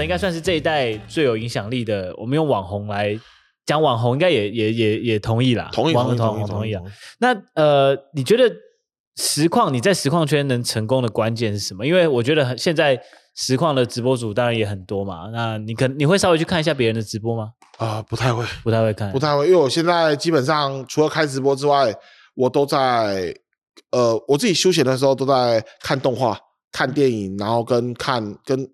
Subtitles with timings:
[0.00, 2.14] 应该算是这一代最有影响力的。
[2.16, 3.18] 我们用网红来
[3.66, 5.68] 讲网红，应该也也也也同意啦。
[5.72, 6.82] 同意，同意，同意，同意啊。
[7.18, 8.54] 那呃，你觉得
[9.16, 11.86] 实况你在实况圈能成功的关键是什么？
[11.86, 13.00] 因为我觉得现在
[13.34, 15.28] 实况的直播主当然也很多嘛。
[15.32, 17.50] 那你可你会稍微去看一下别人的直播吗？
[17.78, 21.94] 啊、呃，不太会，不太会看，不太会，因为我现在基本上除了开直播之外，
[22.34, 23.34] 我都在
[23.90, 26.38] 呃，我自己休闲的时候都在看动画。
[26.74, 28.66] 看电影，然后跟看跟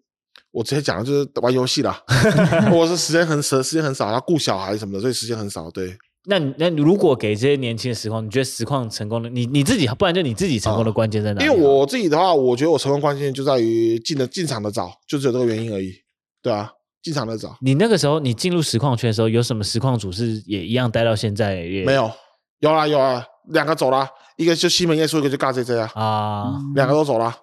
[0.50, 2.00] 我直接讲的就是玩游戏啦。
[2.72, 5.70] 我是时间很少，时间很少，要顾小孩什么的，所以时间很少。
[5.70, 11.46] 对，那那如果给这些年轻的实况，你觉得实况成功的，你你自己，不然就你自己成功的关键在哪里？
[11.46, 15.92] 因为我自己的话，我觉得我成功关键就在于进的进场的早，就只有这个原因而已。
[16.42, 16.70] 对啊，
[17.02, 17.56] 进场的早。
[17.60, 21.56] 你那个时候，你进入实况圈的时候，有什么实况组是也一样待到现在？
[21.56, 22.10] 也没有，
[22.60, 27.34] 有啊有啊，两个走了，一个就西门耶稣，一个就尬 JJ 啊，啊，两个都走了。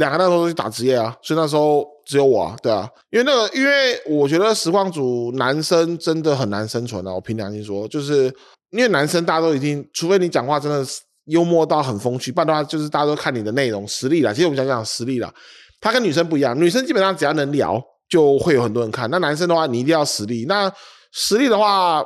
[0.00, 7.14] 两个那时候都去打职业啊，所以那时候只有我啊，对啊，因为那个，因为我觉得实况组男生真的很难生存啊。
[7.14, 8.24] 我凭良心说，就是
[8.70, 10.84] 因为男生大家都已经，除非你讲话真的
[11.26, 14.32] 幽默到很风趣，不然的话就是大家都看你的内容实力啦。
[14.32, 15.32] 其实我们讲讲实力啦，
[15.80, 20.46] 他跟女生不一样，女生基本上只要能聊就会有很多人看，那男生的话你一定要实力。
[20.48, 20.72] 那
[21.12, 22.04] 实力的话。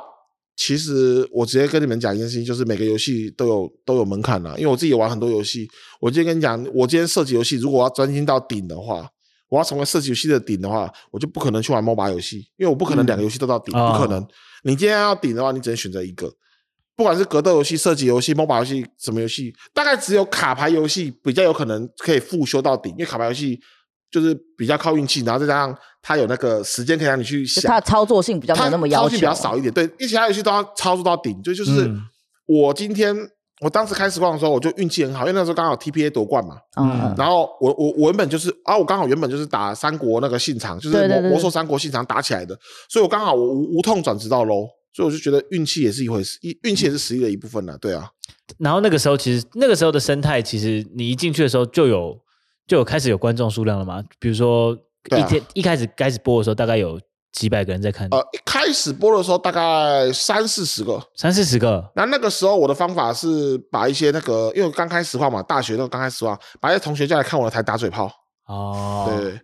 [0.55, 4.53] 其实我直接跟你们讲一件事情，就是每个游戏都有都有门槛啦。
[4.57, 5.67] 因为我自己也玩很多游戏，
[5.99, 9.05] 我今天跟你讲，我今天设计游戏，如果我要专心到顶的话，
[9.49, 14.25] 我要成为设计游戏的顶的话，我就不可能去玩 MOBA 游戏，因为我不可能两个游戏都到顶，嗯、不可能。
[14.63, 16.33] 你今天要顶的话，你只能选择一个，
[16.95, 23.59] 不管是格斗游戏、射击游戏、MOBA 游戏什么游戏，大概只有卡牌游戏比较有可能可以复修到顶，因为卡牌游戏。
[24.15, 29.73] 就是比较靠运气，然后再加上它有那个时间可以让你去想，它的操作性比较没那么要求，操作性比较少一点。
[29.73, 31.43] 对，因为其他游戏都要操作到顶。
[31.43, 31.91] 就就是
[32.45, 36.55] 我今天、嗯、我当时开实况的时候，我就运气很好，因为那时候刚好 TPA 夺冠嘛。
[36.79, 37.13] 嗯。
[37.17, 42.57] 然后我我我原本就是啊，我刚好原本就是打三国那个信长，就是魔魔兽三国信长打起来的，
[42.89, 44.65] 所以我刚好我无无痛转职到 low，
[44.95, 47.77] 所以我就觉得运气也是一回事，运气也是实力的一部分呢。
[47.81, 48.07] 对啊。
[48.57, 52.24] 然后那个时候其实那个时候的生态，其实你一进去的时候就有。
[52.67, 54.03] 就有开始有观众数量了吗？
[54.19, 54.73] 比如说
[55.15, 56.99] 一天、啊、一开始开始播的时候，大概有
[57.31, 58.07] 几百个人在看。
[58.09, 61.91] 呃，一开始播的时候大概三四十个，三四十个。
[61.95, 68.11] 那那个时候我的方法是把一些那个，因为刚开始话嘛，大学那个刚开始话，把一些同学叫来看我的台打嘴炮。
[68.47, 69.39] 哦，对，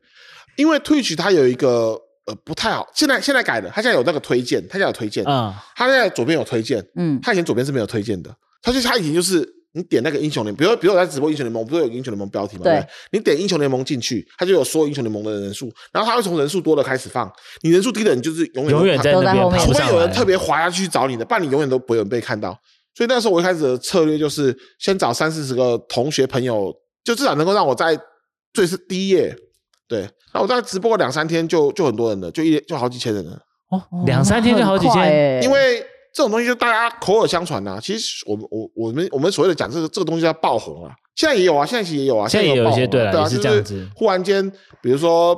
[0.57, 1.95] 因为 Twitch 它有一个
[2.25, 9.60] 呃不太好，现在现在改了，它现在有那个推荐，它现在有推荐，嗯，它现在左边有推荐，嗯，它以前左边是没有推荐的，它就它以前就是。
[9.73, 12.63] 你点那个英雄联盟，比如比如我在直播英雄联盟，不是有英雄联盟标题吗？
[12.63, 22.57] 对，对，你点英雄联盟进去，它就有所有英雄联盟的人数，然后它会从人数多的开始放，你人数低的，你就是永远永远在那边，除非有人特别滑下去找你的，不然你永远都不会有被看到。
[22.93, 26.73] 所以那时候我一开始的策略就是先找三四十个同学朋友，
[27.03, 27.97] 就至少能够让我在
[28.53, 29.33] 最是第一页，
[29.87, 33.39] 对，那我在直播两三天就就很多人了，就一就好几千人了。
[33.69, 35.85] 哦，两三天就好几千，因为。
[36.13, 37.79] 这种东西就大家口耳相传呐、啊。
[37.81, 40.93] 其实我们我我们我们所谓的讲这个这个东西叫爆红啊。
[41.15, 43.87] 现在也有啊，现在其实也有啊，现在也有一些对啊，是这样子。
[43.95, 44.49] 忽然间，
[44.81, 45.37] 比如说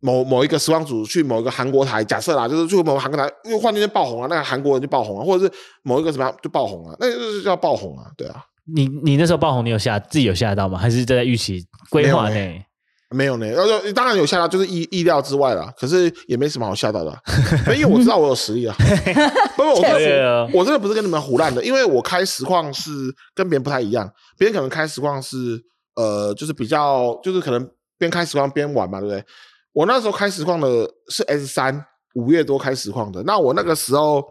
[0.00, 8.44] 某某一个时光组去某一个韩国台，假设啦，就是去某个韩国台，因为忽然间爆红啊，那个韩国人就爆红啊，或者是某一个什么就爆红啊，那就是叫爆红啊，对啊。
[8.72, 10.78] 你你那时候爆红，你有吓自己有吓到吗？
[10.78, 12.62] 还是在预期规划内？
[13.10, 13.46] 没有呢，
[13.94, 15.72] 当然有吓到，就是意意料之外了。
[15.78, 17.16] 可是也没什么好吓到的，
[17.76, 18.74] 因为我知道我有实力啊。
[19.56, 22.90] 不不，我我真的不是跟你们胡烂的，因为我开实况是
[23.34, 24.10] 跟别人不太一样。
[24.36, 25.62] 别人可能开实况是
[25.94, 29.24] 呃，就是比较就是可能边开实况边玩嘛，对不对？
[29.72, 30.68] 我那时候开实况的
[31.08, 31.84] 是 S 三，
[32.16, 33.22] 五月多开实况的。
[33.22, 34.24] 那我那个时候，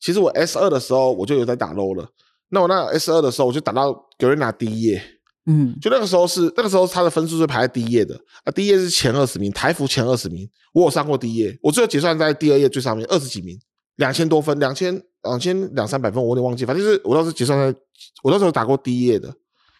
[0.00, 2.06] 其实我 S 二的时候我就有在打 low 了。
[2.48, 5.02] 那我那 S 二的时候，我就打到 Garena 第一页。
[5.48, 10.48] 嗯，就那个时候是那个时候，他的分数是排在第一页的啊，第一页是前二十名，台服前二十名。
[10.72, 13.56] 我有上过第一页，我最后结算在第二页最上面，二十几名，
[13.94, 17.78] 两千多分，两千两千两三百分，我有点忘记，反正就是我当时结算在，
[18.24, 19.32] 我那时候打过第一页的，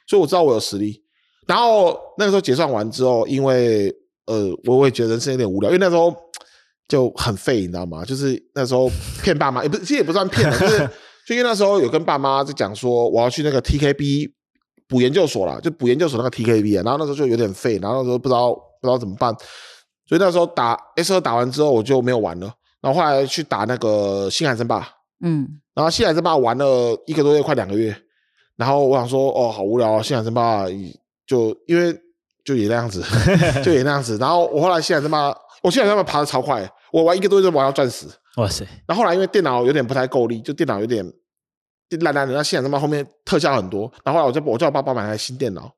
[0.06, 1.02] 所以我知道我有实力。
[1.48, 3.92] 然后那个时候结算完之后，因为
[4.26, 6.14] 呃，我会觉得人生有点无聊，因为那时候
[6.86, 8.04] 就很废，你知道吗？
[8.04, 8.88] 就是那时候
[9.24, 10.78] 骗爸妈，也不是，其实也不算骗，就是
[11.26, 14.35] 就因为那时候有跟爸妈在讲说，我要去那个 TKB。
[14.88, 19.34] 补研究所啦，就补研究所那个 TKB 啊，然后那时候就有点废，然后那时候不知道不知道怎么办，
[20.06, 24.88] 所以那时候打 S 二打完之后我就没有玩了，然后后来去打那个星海争霸，
[25.24, 27.96] 嗯，然后星海争霸玩了一个多月，快两个月，
[28.56, 30.66] 然后我想说哦，好无聊啊，星海争霸
[31.26, 31.92] 就因为
[32.44, 33.02] 就也那样子，
[33.64, 38.06] 就也那样子，然后我后来星海争霸，我星海争霸爬的超快，我玩一个多月就玩到钻石，
[38.36, 41.04] 哇塞，然后后来因为电脑有点不太够力，就电脑有点。
[42.00, 45.70] 烂烂的，那现在他妈后面特效很多，然后后来我就我叫我爸爸买台新电脑，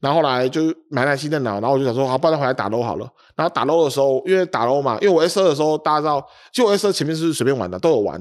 [0.00, 3.08] 然后后来就买台新电脑，然后我就想说，好，不然回来打 LOL 好了。
[3.34, 8.16] 然后打 LOL 的时候，因为打 LOL 嘛，因为我 S 二的时候，大家知道，就我 S 二前面是随便玩的，都有玩。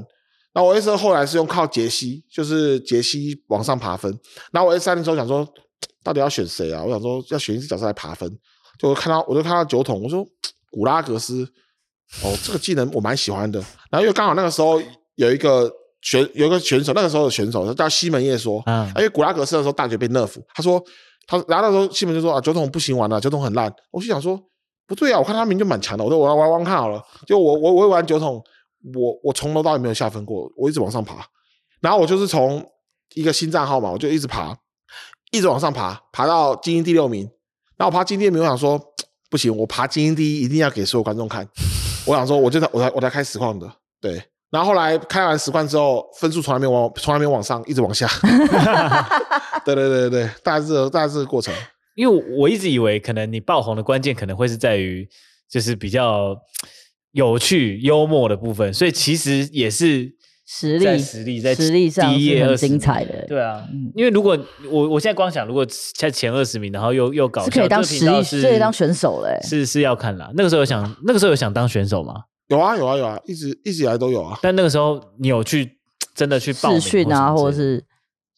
[0.54, 4.12] 然后我 S 二后来是用靠杰西，就是杰西往上爬分。
[4.51, 5.48] 然后我 S 三的时候想说，
[6.04, 6.84] 到底要选谁啊？
[6.84, 8.31] 我想说要选一只角色来爬分。
[8.78, 10.25] 就看到我就看到酒桶，我说
[10.72, 11.44] 古拉格斯，
[12.24, 13.60] 哦，这个技能我蛮喜欢的。
[13.90, 14.81] 然后因为刚好那个时候
[15.16, 15.72] 有一个
[16.03, 20.83] 选有一个选手，那个时候的选手他叫西门叶说，嗯，因为古拉格斯的时候大学被 nerf，他说。
[21.25, 23.73] 他然后那时候西门就说啊，酒桶不行玩了，酒桶很烂。
[23.91, 24.38] 我就想说
[24.85, 27.01] 不对啊，我看他名就蛮强的，我说我要玩玩看好了。
[27.25, 28.44] 就我我我玩酒桶，
[28.94, 31.25] 我我从头到尾没有下分过，我一直往上爬。
[31.79, 32.61] 然后我就是从
[33.15, 34.53] 一个新账号嘛，我就一直爬，
[35.31, 37.21] 一直往上爬，爬到精英第六名。
[37.77, 38.77] 然后我爬精英第六名，我想说
[39.31, 41.47] 不行，我爬精英第一一定要给所有观众看。
[42.06, 43.71] 我想说，我就在我才我才开实况的，
[44.01, 44.21] 对。
[44.53, 48.07] 然后后来开完实况之后，分数从来没往从来没往上，一直往下。
[49.65, 51.51] 对对对对，大概是大概是这个过程。
[51.95, 55.09] 因为我一直以为，可能你爆红的关键可能会是在于，
[55.50, 56.38] 就是比较
[57.13, 60.11] 有趣、幽默的部分，所以其实也是
[60.45, 63.25] 实力、实力在实力上第一页很精彩的。
[63.27, 64.38] 对啊，嗯、因为如果
[64.69, 65.65] 我我现在光想，如果
[65.97, 69.39] 在前二十名，然后又又搞笑，是可以当实力，是可以当选手嘞。
[69.41, 70.29] 是是要看啦。
[70.35, 72.13] 那个时候有想，那个时候有想当选手吗？
[72.48, 74.38] 有啊有啊有啊，一直一直以来都有啊。
[74.42, 75.78] 但那个时候你有去
[76.13, 77.84] 真的去试训啊，或者是，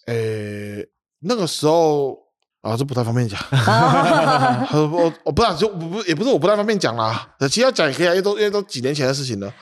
[0.07, 0.87] 诶，
[1.19, 2.17] 那个时候
[2.61, 3.39] 啊，这不太方便讲。
[4.73, 7.35] 我我不知道，就不也不是我不太方便讲啦。
[7.41, 9.53] 其实要讲也可以啊，因为都因为都几年前的事情了。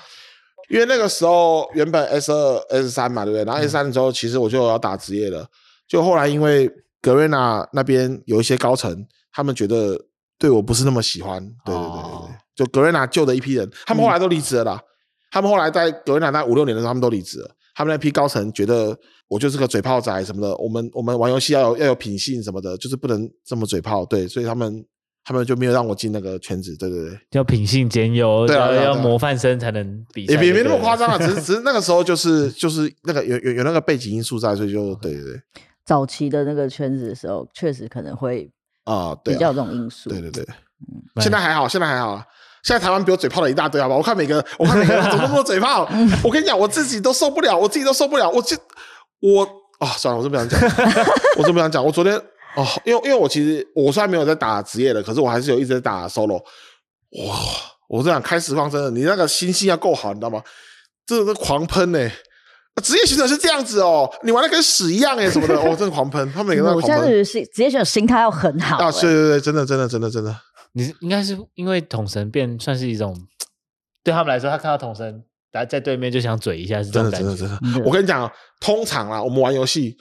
[0.70, 3.44] 因为那个时候原本 S 二 S 三嘛，对不对？
[3.44, 5.46] 然后 S 三的时候，其实我就要打职业了。
[5.88, 10.00] 就后来因为格瑞娜那边有一些高层，他们觉得
[10.40, 11.44] 对我不是那么喜欢。
[11.66, 12.23] 对对对对对。
[12.56, 14.74] 就格瑞娜救的一批人，他们后来都离职了啦。
[14.76, 14.86] 嗯、
[15.32, 17.50] 他们后来在格瑞娜那五六年的时候，他们都离职了。
[17.76, 18.96] 他们那批高层觉得
[19.28, 20.56] 我就是个嘴炮仔什么的。
[20.58, 24.06] 我们我们玩游戏要有要有品性什么的，就是不能这么嘴炮。
[24.06, 24.86] 对，所以他们
[25.24, 26.78] 他们就没有让我进那个圈子。
[26.78, 30.34] 对对对，要品性兼优，对啊，要模范生才能比赛。
[30.34, 35.42] 也没没那么夸张啊，只是 只是那个时候就是就是那个有有有那个背景因素在，所以就对对对。
[35.84, 38.48] 早期的那个圈子的时候，确实可能会
[38.84, 40.12] 啊比较这种因素。
[40.12, 42.24] 对对对，嗯，现在还好，现在还好。
[42.64, 43.96] 现在台湾比我嘴炮的一大堆，好吧？
[43.96, 45.88] 我看每个， 我看每个人怎么那么多嘴炮。
[46.24, 48.30] 我跟你讲，我自己都受不了，我自己都受不了。
[48.30, 48.56] 我就
[49.20, 49.44] 我
[49.80, 50.60] 啊，算了，我就不想讲，
[51.38, 51.84] 我就不想讲。
[51.84, 52.16] 我昨天
[52.56, 56.38] 哦，因为因为我其实我虽然没有在打职业的，可是我还是有一直在打 solo。
[57.28, 57.36] 哇，
[57.90, 60.42] 我这样开实况真的，你那个心性要够好，你知道吗？
[61.06, 62.12] 这是狂喷呢、欸。
[62.82, 66.98] 职业选手是这样子哦，你玩的跟屎一样哎，什么的，哦，真的狂喷，他们每个人都狂喷。
[67.02, 68.86] 我现在是职业选手心态要很好、欸。
[68.86, 70.36] 啊，对对对，真的真的真的真的。
[70.74, 73.16] 你应该是因为统神变算是一种，
[74.04, 77.28] 对他们来说，他看到统神在在对面就想嘴一下，是这种感觉。
[77.28, 77.88] 真的真的真的。
[77.88, 79.96] 我跟你讲，通常啊，我们玩游戏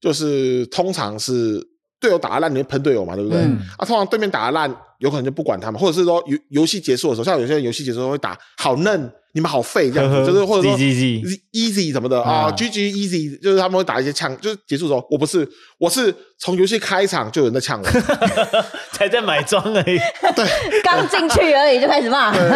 [0.00, 1.60] 就是通常是
[1.98, 3.40] 队友打的烂，你会喷队友嘛，对不对？
[3.40, 9.10] 嗯、啊，通常对面打的烂，有可能就不管他们，或者是说游游戏结束的时候，像有些人游戏结束的时候会打好嫩。
[9.32, 15.46] 你们好废这样子，呵呵就是或者说 easy 什么的啊，GG easy，就是他们会打一些枪，就是结束的时候，我不是，
[15.78, 17.86] 我是从游戏开场就有人在呛我，
[18.92, 19.98] 才在买装而已，
[20.34, 22.48] 对，刚进去而已就开始骂，对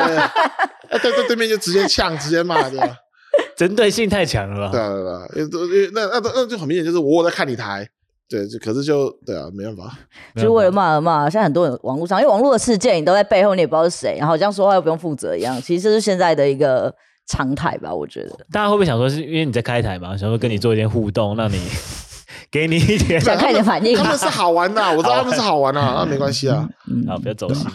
[1.02, 2.96] 对对，对面就直接呛，直接骂，对吧？
[3.54, 4.72] 针对性太强了吧？
[4.72, 7.86] 对对对，因为那那那就很明显，就是我我在看你台。
[8.30, 9.98] 对，就可是就对啊，没办法，
[10.36, 11.28] 就是为了骂而骂。
[11.28, 15.60] 现在很多人网络上，因为网络的事件，你都在背后，你也不知道是谁，然后这样说话又不用负责一样。
[15.60, 16.94] 其实这是现在的一个
[17.26, 18.28] 常态吧，我觉得。
[18.52, 20.16] 大家会不会想说，是因为你在开台嘛？
[20.16, 21.58] 想说跟你做一点互动，让你
[22.52, 23.96] 给你一点想看你的反应。
[23.96, 26.68] 他们是好玩的，我知道他们是好玩的，那没关系啊。
[26.88, 27.66] 嗯好，不要走心。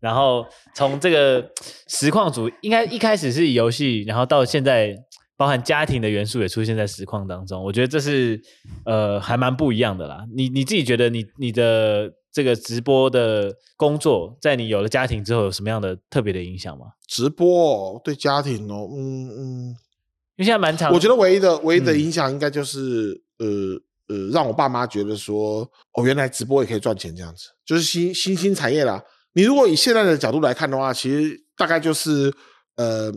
[0.00, 1.44] 然后从这个
[1.86, 4.96] 实况组，应该一开始是以游戏，然后到现在。
[5.40, 8.38] 包含家庭的元素也出现在实况当中，我觉得这是
[8.84, 10.22] 呃还蛮不一样的啦。
[10.36, 16.88] 你你自己觉得你你的这个直播的工作，在你有了家庭之后，有什么样的特别的影响吗？
[17.06, 29.02] 直播对家庭哦，嗯嗯，因为现在蛮长，我觉得唯一的唯一的影响应该就是、嗯、呃呃，让我爸妈觉得说，哦，原来直播也可以赚钱这样子，就是新新兴产业啦。
[29.32, 32.30] 你如果以现在的角度来看的话，其实大概就是
[32.76, 33.10] 呃。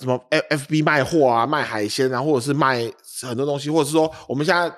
[0.00, 2.90] 什么 F F B 卖货啊，卖海鲜啊，或者是卖
[3.22, 4.72] 很多东西，或者是说我们现在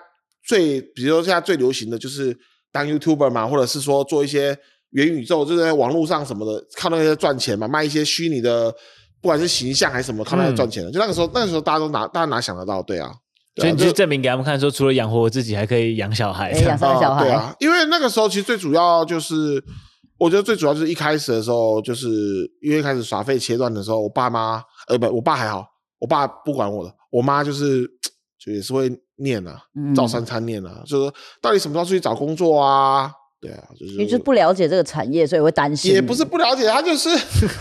[0.47, 2.37] 最，比如说现在最流行的就是
[2.73, 4.59] 当 YouTuber 嘛，或者是说做一些
[4.91, 8.71] 元宇宙，就是在网络上什么的，靠那些赚钱嘛，卖一些虚拟的，
[9.21, 10.91] 不管是形象还是什么，靠那些赚钱的。
[10.91, 12.83] 嗯、就那个时候，那个时候大家都哪，大家哪想得到？
[12.83, 13.11] 对啊，
[13.57, 17.25] 所以你就证明给他们看，说除了养活我自己，还可以养小孩，养三个小孩。
[17.25, 19.63] 对啊，因为那个时候其实最主要就是，
[20.19, 22.09] 我觉得最主要就是一开始的时候，就是
[22.63, 24.63] 因为开始耍废切断的时候，我爸妈。
[24.87, 25.67] 呃不，我爸还好，
[25.99, 27.87] 我爸不管我的，我妈就是
[28.39, 29.63] 就也是会念啊，
[29.97, 33.11] 照三餐念啊，就说到底什么时候出去找工作啊？
[33.41, 35.91] 对啊，就是你就不了解这个产业，所以会担心。
[35.91, 37.09] 也不是不了解，他就是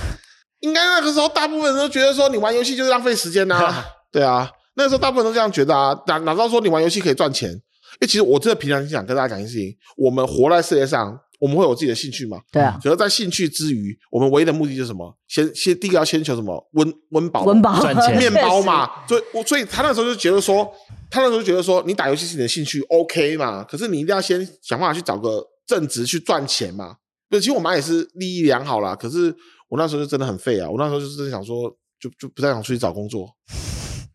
[0.60, 3.86] 应该那个时候大部分人都觉得说你玩游戏就是浪费时间呐、啊。
[4.12, 5.98] 对啊，那个时候大部分人都这样觉得啊。
[6.08, 7.50] 哪哪知道说你玩游戏可以赚钱？
[7.52, 11.18] 因为其实我真的平常想跟大家讲一件事情，我们活在世界上。
[11.44, 12.40] 我们会有自己的兴趣嘛？
[12.50, 12.80] 对啊。
[12.82, 15.14] 可是，在兴趣之余，我们唯一的目的就是什么？
[15.28, 16.70] 先先第一个要先求什么？
[16.72, 18.90] 温温饱，温饱赚钱， 面包嘛。
[19.06, 20.66] 所以，我所以他那时候就觉得说，
[21.12, 23.62] 他那时候就觉得说，你打游戏是你的兴趣，OK 嘛？
[23.66, 26.96] 可是你一定要先想办法去找个正职去赚钱嘛。
[27.30, 28.96] 对，其实我妈也是利益良好啦。
[28.96, 29.36] 可是
[29.68, 30.70] 我那时候就真的很废啊！
[30.70, 31.70] 我那时候就是想说，
[32.00, 33.28] 就就不太想出去找工作。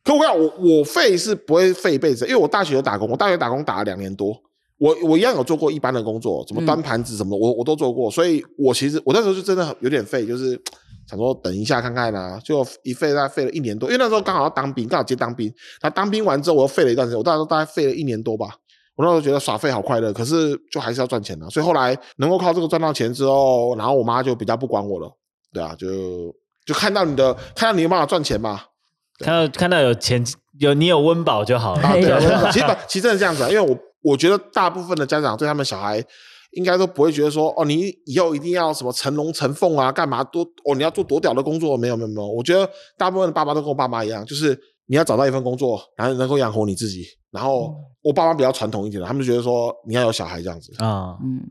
[0.02, 4.34] 可我跟你讲，我我废是不会废一辈子，因为我大学有打工，我大学打工打了两年多。
[4.78, 10.60] 我我一样有做过一般的工作，什么端盘子什么的，我我都做过，所以我其实我那时候就真的有点废，就是
[11.08, 18.54] 想说等一下看看啦，就一废大概废了一年多，因为那时候刚好要当兵，刚好接当兵，那当兵完之后我又废了一段时间，我大概大概废了一年多吧。
[18.94, 25.10] 我那时候觉得耍废好快乐，可是就还是要赚钱啊，所以后来能够靠这个赚到钱之后，然后我妈就比较不管我了，
[25.52, 26.32] 对啊，就
[26.64, 28.60] 就看到你的看到你有办法赚钱嘛，
[29.18, 30.24] 看到看到有钱
[30.60, 33.76] 有你有温饱就好了，啊、对，其实其实真的是这样子啊，因为我。
[34.02, 36.02] 我觉得大部分的家长对他们小孩，
[36.52, 41.76] 应该都不会觉得说，哦，你以后一定要什么成龙成凤啊，干嘛多哦，你要做多屌的工作？
[41.76, 47.04] 没有没有没有，我觉得大部分的爸爸都跟我爸妈一样，就是你要找到一份工作，然后能够养活你自己。
[47.30, 51.42] 然后我爸妈比较传统一点的，他们就觉得说你要有小孩这样子啊，嗯，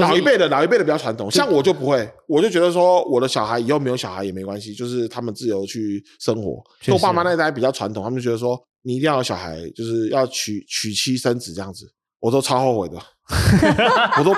[0.00, 6.60] 老一辈的老一辈的比较传统，像我就不会，我就觉得说我的小孩以后没有小孩也没关系，就是他们自由去生活。
[6.92, 8.60] 我爸妈那一代比较传统，他们就觉得说。
[8.82, 12.96] 你一定要有小孩，就是要娶娶妻生子这样子，我都超后悔的。
[14.18, 14.36] 我都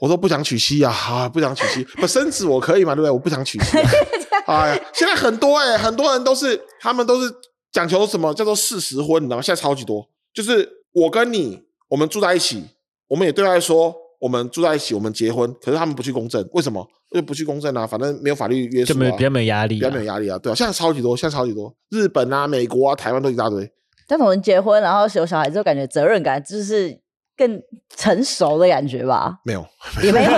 [0.00, 3.10] 我都不想娶妻啊，啊，不想娶妻，不生子我可以嘛，对不对？
[3.10, 3.78] 我不想娶妻。
[4.46, 7.34] 哎呀，现在很多哎、欸，很多人都是他们都是
[7.72, 9.42] 讲求什么叫做事实婚，你知道吗？
[9.42, 12.64] 现在超级多，就是我跟你，我们住在一起，
[13.08, 16.86] 我们也对外说我们住在一起，我们结婚，可是他们不去公证，为什么？
[17.10, 23.70] 因为不去公证啊，反正没有法律约束、啊，就没比较没有压力、啊，比较没有压力啊，对啊，现在超级多，现在超级多，日本啊、美国啊、台湾都一大堆。
[24.06, 26.98] 但同人结婚，然后有小孩之后，感觉责任感就是
[27.36, 27.60] 更
[27.96, 29.38] 成熟的感觉吧？
[29.44, 29.64] 没有，
[30.02, 30.30] 也没有，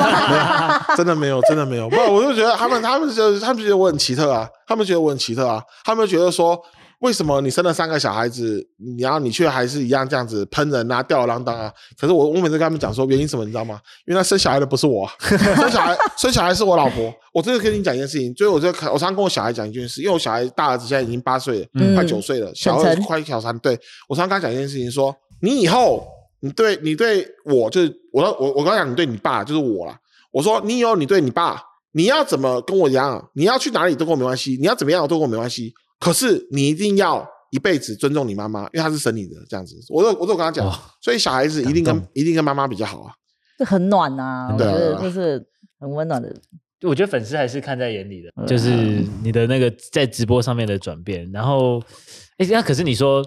[0.96, 1.88] 真的没有，真的没有。
[1.88, 6.60] 不，我就觉得他们，他们就他们觉得我很奇特啊，他们觉得我很奇特啊，他们觉得说。
[7.00, 8.62] 为什么你生了三个小孩子，
[8.98, 11.72] 然后你却还是一样这样子喷人啊、吊儿郎当啊？
[11.98, 13.80] 可是我我每次跟他们讲说原因什么，你知道吗？
[14.06, 17.12] 因为他生小孩的不是我， 生小孩生小孩是我老婆。
[17.32, 23.58] 我真的跟你讲一件事情，所以我就我常常跟我小孩讲一件事，因为我小孩大儿子现在已经八岁了，嗯、快九岁了，小二快小三。
[23.60, 26.06] 对，我常常跟他讲一件事情说，说你以后
[26.40, 29.98] 你对你对我就是我我我刚讲你对你爸就是我啦。
[30.32, 33.26] 我说你以后你对你爸，你要怎么跟我一样？
[33.32, 35.72] 你要去哪里都跟我没关系，你要怎么样都跟我没关系。
[36.00, 39.76] 可是你一定要一辈子尊重你妈妈，因为她是生你的这样子。
[39.90, 43.12] 我都我都跟他讲，哦、所以小孩子一定跟一定跟妈妈比较好啊。
[43.58, 44.66] 这很暖啊，对，
[45.02, 45.44] 就是
[45.78, 46.34] 很温暖的。
[46.82, 51.30] 我觉得粉丝还是看在眼里的，嗯、就是你的那个在直播上面的转变。
[51.30, 51.78] 然后，
[52.38, 53.22] 哎，那可是你说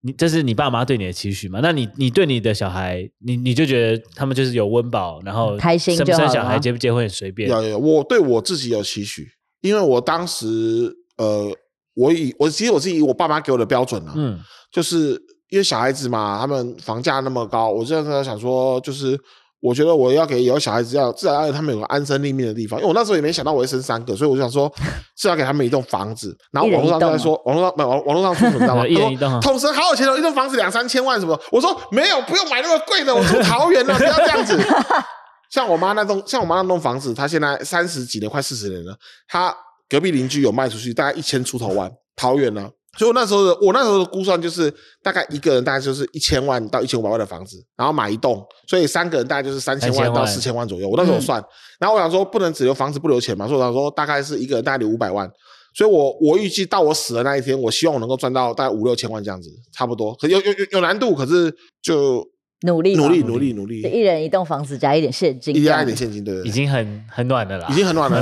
[0.00, 1.60] 你这是你爸妈对你的期许嘛？
[1.62, 7.48] 那你你对你的小孩，你你就觉得他们就是有温饱，然后开心，生不生小孩结不结婚很随便。
[7.48, 9.28] 有有，我对我自己有期许，
[9.60, 11.56] 因为我当时呃。
[11.96, 14.38] 我以我其实我是以我爸妈给我的标准啊，嗯，
[14.70, 19.18] 就是因为小孩子嘛，他们房价那么高，我现在想说，就是
[19.60, 24.70] 我觉得我要给有小孩子要至少要他们有个安身立命的地方，因为我那时候也没想到我会生三个，所以我就想说
[25.16, 26.36] 至少给他们一栋房子。
[26.52, 28.84] 然后网络上都在说，网络上没网网络上说什么知道吗？
[28.88, 31.40] 一人一栋，统神好有钱哦，一栋房子两三千万什么？
[31.50, 34.58] 我说没有，不用买那么贵的，我住桃园了，不要这样子。
[35.48, 38.94] 像我妈那栋，像我妈那栋房子，她现在三十几年，快四十年了，
[39.28, 39.56] 她。
[39.88, 42.70] 隔壁邻居有卖出去，大概一千出头万，桃园呢、啊。
[42.98, 50.88] 所以我那时候的我那时候的估算就是，大概一个人大概就是一千万到一千五百万的房子，然后买一栋，所以三个人大概就是三千万到四千万左右。
[50.88, 51.46] 我那时候算，嗯、
[51.80, 55.30] 然后我想说不能只留房子不留钱嘛，所以我想说大概是一个人大概留五百万。
[55.74, 60.14] 所以我我预计到我死的那一天，我希望我能够赚到大概五六千万这样子，差不多。
[60.14, 62.26] 可有有有有难度，可是就。
[62.66, 68.20] 努力努力努力努力，一人一栋房子加一点现金，加一点现金，对，已经很很暖的了，已经很暖了。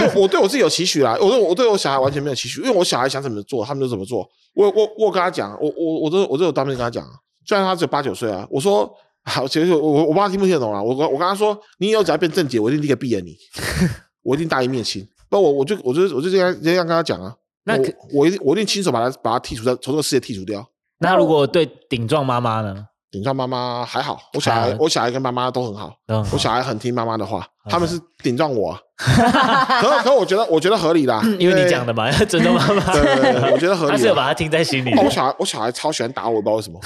[0.00, 4.28] 因为我对我自己有期许啦，我对我对我小孩完全没有期许，因为我小孩想怎么做，他们就怎么做。
[4.54, 7.06] 我我我跟他讲，我我我都我都有当面跟他讲，
[7.46, 8.92] 虽然他只有八九岁啊，我说
[9.24, 10.82] 好，其实我我我爸听不听得懂啊？
[10.82, 13.36] 我我跟他说，你以后只要变正解，我一定立刻毙了你，
[14.22, 15.06] 我一定大义灭亲。
[15.28, 17.34] 不，我我就我就我就这样这样跟他讲啊。
[17.64, 20.66] 那我我一定我一定亲手把他把他剔除掉，从这个世界剔除掉。
[20.98, 22.86] 那如果对顶撞妈妈呢？
[23.14, 25.94] 顶撞妈妈还好，我小孩我小孩跟妈妈都很好，
[26.32, 34.92] 我小孩很听妈妈的话，他们是顶撞我， 可可我觉得我觉得合理啦，因为你讲的嘛，要 尊重妈妈，对我觉得合理， 他是有把他听在心里。
[34.98, 36.80] 我小孩我小孩超喜欢打我，不知道为什么，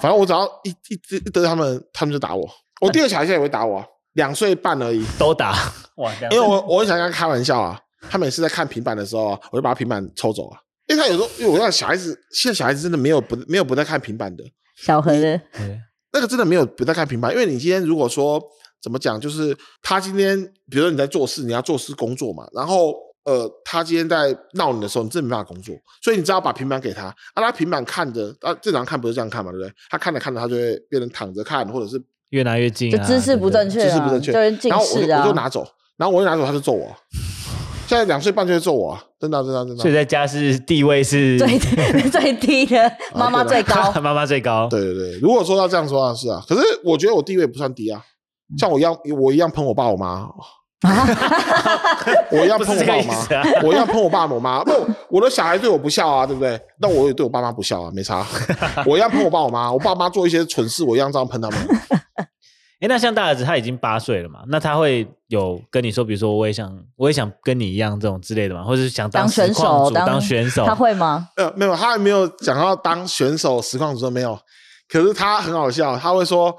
[0.00, 2.48] 反正我只要一一一得他们，他们就打我。
[2.80, 5.54] 我第二小孩现在也会打我，两岁半而已，都打
[5.96, 6.10] 哇！
[6.30, 7.78] 因为我我很想跟他开玩笑啊，
[8.08, 10.58] 他每次在看平板的时候，我就把平板抽走啊。
[10.88, 14.44] 因为他有时候，因为我那小孩子，现在小孩子真的没有不没有不在看平板的。
[14.76, 15.40] 小何的，
[16.12, 18.40] 那个真的没有不在看平板，因为你今天如果说
[18.80, 20.38] 怎么讲，就是他今天，
[20.70, 29.72] 比如说你在做事，你要做事工作嘛，然后呃，他今天在闹你的时候，你真的没办法工作，所以你只要把平板给他，啊，他平板看着，啊，正常看不是这样看嘛，对不对？
[29.90, 34.32] 他看着看着，他就会变成躺着看，或者是越来越近，就姿势不正确，姿势不正确，
[34.68, 35.66] 然后我就我就拿走，
[35.96, 36.96] 然后我就拿走，他就揍我。
[37.86, 39.82] 现在两岁半就会揍我，真的真的真的。
[39.82, 41.58] 所以在家是地位是 最
[42.10, 44.68] 最低的， 妈妈最高， 妈妈最高。
[44.68, 46.42] 对对对，如果说要这样说啊，是啊。
[46.48, 48.02] 可是我觉得我地位不算低啊，
[48.58, 50.28] 像我一样，我一样喷我爸我妈，
[52.30, 53.14] 我一样喷我爸我妈，
[53.62, 54.62] 我一样喷我爸我妈。
[54.64, 54.72] 不，
[55.08, 56.60] 我的小孩对我不孝啊，对不对？
[56.80, 58.26] 那我也对我爸妈不孝啊，没差。
[58.84, 61.58] 我一样喷我爸我妈，我爸妈做一些蠢事，我一样这样喷他们。
[62.78, 64.44] 哎，那像大儿子他已经八岁了嘛？
[64.48, 68.62] 那他会有跟你说，比如说我也想，我也想跟你一样这种之类的嘛？
[68.62, 71.26] 或者是想当选手，当选手，他会吗？
[71.36, 74.38] 呃，没有，他还没有讲要当选手，实况主都没有。
[74.88, 76.54] 可是他很好笑，他会说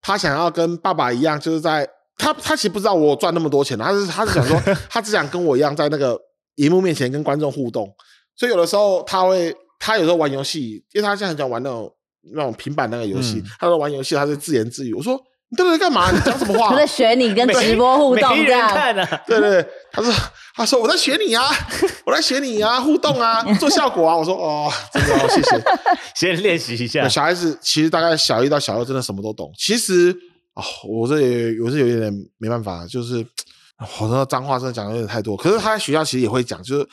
[0.00, 4.58] 他想要跟爸爸一样，就是在他他其实不知道我赚那么多钱，他是他是想说
[4.88, 6.18] 他只想跟我一样，在那个
[6.54, 7.86] 荧幕面前跟观众互动。
[8.34, 11.92] 所以有的时候他会，他有时候玩游戏，因为他现在很想玩那种
[12.32, 15.20] 那种平板那个游戏，嗯、他说玩游戏他是自言自语，我说。
[15.50, 16.10] 你在干嘛？
[16.10, 16.68] 你讲什么话？
[16.74, 18.68] 我在学你跟直播互动这样。
[18.68, 18.92] 啊、
[19.26, 20.12] 对对，他说
[20.54, 21.48] 他说我在学你啊，
[22.04, 24.14] 我在学你啊，互动啊，做效果啊。
[24.14, 25.62] 我说哦，真的，谢谢。
[26.14, 27.08] 先练习一下。
[27.08, 29.50] 小孩子其实大概小一到小二真的什么都懂。
[29.56, 30.14] 其实
[30.54, 33.24] 哦，我这也我是有一点没办法，就是
[33.78, 35.34] 好多脏话真的讲的有点太多。
[35.34, 36.86] 可是他在学校其实也会讲，就是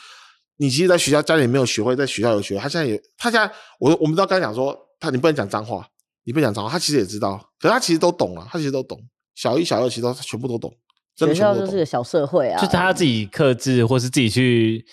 [0.57, 2.57] 你其实在学校家里没有学会，在学校有学。
[2.57, 5.85] 他现在也，他现在我我们都刚才讲说，他你不能讲脏话。
[6.25, 8.99] 你不讲脏话，他其实也知道，可是他其实都懂了，他其实都懂。
[9.35, 10.73] 小一、小二其实都全部都懂。
[11.15, 14.85] 学校就是个小社会啊，就是他自己克制，或是自己去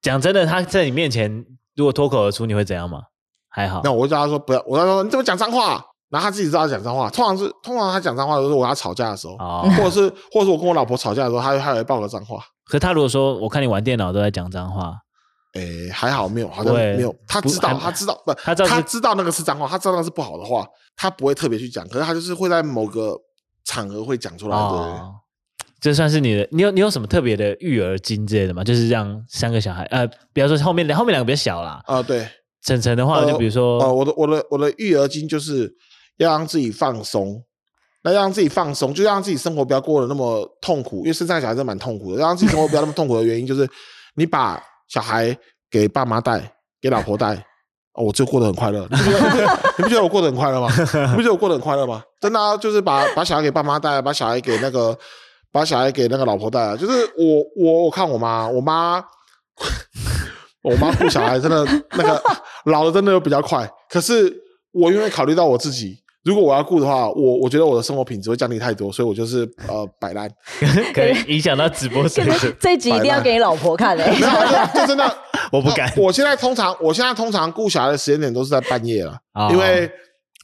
[0.00, 0.20] 讲。
[0.20, 1.44] 真的，他在你面前
[1.74, 3.02] 如果脱口而出，你会怎样吗？
[3.48, 3.80] 还好。
[3.84, 5.84] 那我会叫他说不要，我跟他说你怎么讲脏话？
[6.08, 7.10] 然后他自己知道讲脏话。
[7.10, 12.38] 通常是通常他讲脏话都是我跟他吵架的时候，哦、或者是或者是我跟我老婆吵架的时候，他他会爆个脏话。
[12.64, 14.94] 可是他如果说我看你玩电脑都在讲脏话。
[15.56, 17.14] 诶，还好没有，好像没有。
[17.26, 21.86] 他知道，他知道，不，他知道那个是脏话，他知道那是不好的话，他不会特别去讲。
[21.88, 23.16] 可是他就是会在某个
[23.64, 24.56] 场合会讲出来。
[24.56, 24.78] 对，
[25.80, 28.62] 这算是你的，你有你有什么特别的育儿经之类的吗？
[28.62, 31.80] 就是让三个小孩，呃，比方说后面后面两个比较小啦。
[31.86, 32.28] 啊，对。
[32.62, 35.72] 晨晨的话，就比如说，呃，我的我的我的育儿经就是
[36.16, 37.40] 要让自己放松，
[38.02, 42.20] 那让自己放松，就让自己生活不要过得那么痛苦，因为生三个小孩真的蛮痛苦的。
[42.20, 43.68] 让自己生活不要那么痛苦的原因就是
[44.16, 44.62] 你把。
[44.88, 45.36] 小孩
[45.70, 47.34] 给爸妈带，给老婆带，
[47.94, 48.86] 哦，我就过得很快乐。
[48.90, 49.58] 你不觉得？
[49.78, 50.68] 你不觉得我过得很快乐吗？
[51.10, 52.02] 你不觉得我过得很快乐吗？
[52.20, 54.96] 真的啊，就是把把小孩给爸妈带，把小孩给那个，
[55.52, 56.76] 把小孩给那个老婆带啊。
[56.76, 59.02] 就是我我我看我妈，我妈，
[60.62, 62.22] 我妈护小孩真的那个
[62.64, 63.68] 老的真的又比较快。
[63.88, 64.34] 可是
[64.72, 65.98] 我因为考虑到我自己。
[66.26, 70.28] 如果我要顾的话，我我觉得我的生活品质会降低太多，所以我就是呃 摆烂，
[70.92, 72.52] 可以影响到直播水准。
[72.58, 75.18] 这集一定要给你老婆看嘞、欸，没有，就，就真的
[75.52, 75.88] 我不敢。
[75.96, 79.88] 我现在通常我现在通常顾小孩的时间点都是在半夜了，哦、因为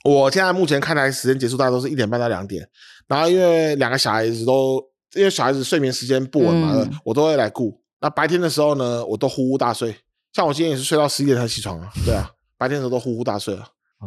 [0.05, 2.65] 我现在目前看来时间结束大概都是一点半到两点，
[3.09, 4.81] 然后因为两个小孩子都
[5.17, 7.77] 因为小孩子睡眠时间不稳嘛，嗯、我都会来顾。
[8.01, 9.93] 那白天的时候呢，我都呼呼大睡，
[10.33, 13.63] 像我今天也是睡到十一点才起床啊，对啊，白天的时候都呼呼大睡了。
[13.63, 13.67] Okay.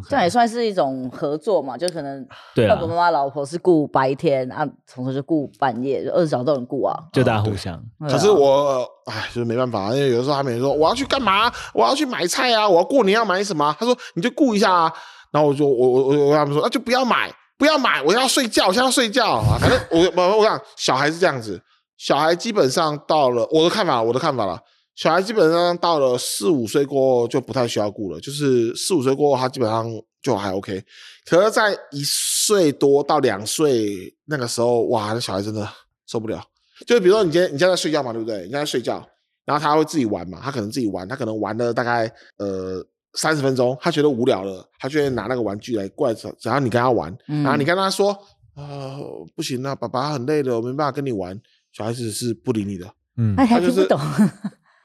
[0.10, 2.26] 这样也算是一种合作嘛，就可能
[2.68, 7.76] 爸爸妈妈老婆是顾白天啊，从头就顾半夜，就二十小时都能顾啊，就大家互相。
[8.00, 13.76] 嗯、可是我哎，就是没办法，因为有的时候他们说我要去干嘛，我要去买菜啊，我要过年要买什么？
[13.80, 14.94] 他说你就顾一下啊，
[15.32, 19.58] 然后我就我我我我跟他们说那就不要买，不要买，我要睡觉，我现在要睡觉啊。
[19.60, 21.62] 反正我我我讲小孩是这样子，
[21.98, 24.60] 小孩基本上到了我的看法，我的看法了。
[24.96, 29.86] 小孩基本上到了四五岁过后就不太需要顾了，就是四五岁过后他基本上
[30.22, 30.82] 就还 OK。
[31.26, 35.68] 可是，在一岁多到两岁那个时候，哇，那小孩真的
[36.08, 36.42] 受不了。
[36.88, 38.38] 就比如说，你今天你现在在睡觉嘛，对不对？
[38.38, 39.06] 你现在在睡觉，
[39.44, 48.12] 然后他会自己玩嘛，他可能自己玩，他可能玩了大概呃三十分钟，他觉得无聊了，他就会拿那个玩具来过来找，然后你跟他玩，嗯、然后你跟他说
[48.54, 51.38] 啊、呃，不行啊，爸爸很累了，我没办法跟你玩。
[51.74, 54.00] 小孩子是不理你的，嗯，他就是不懂。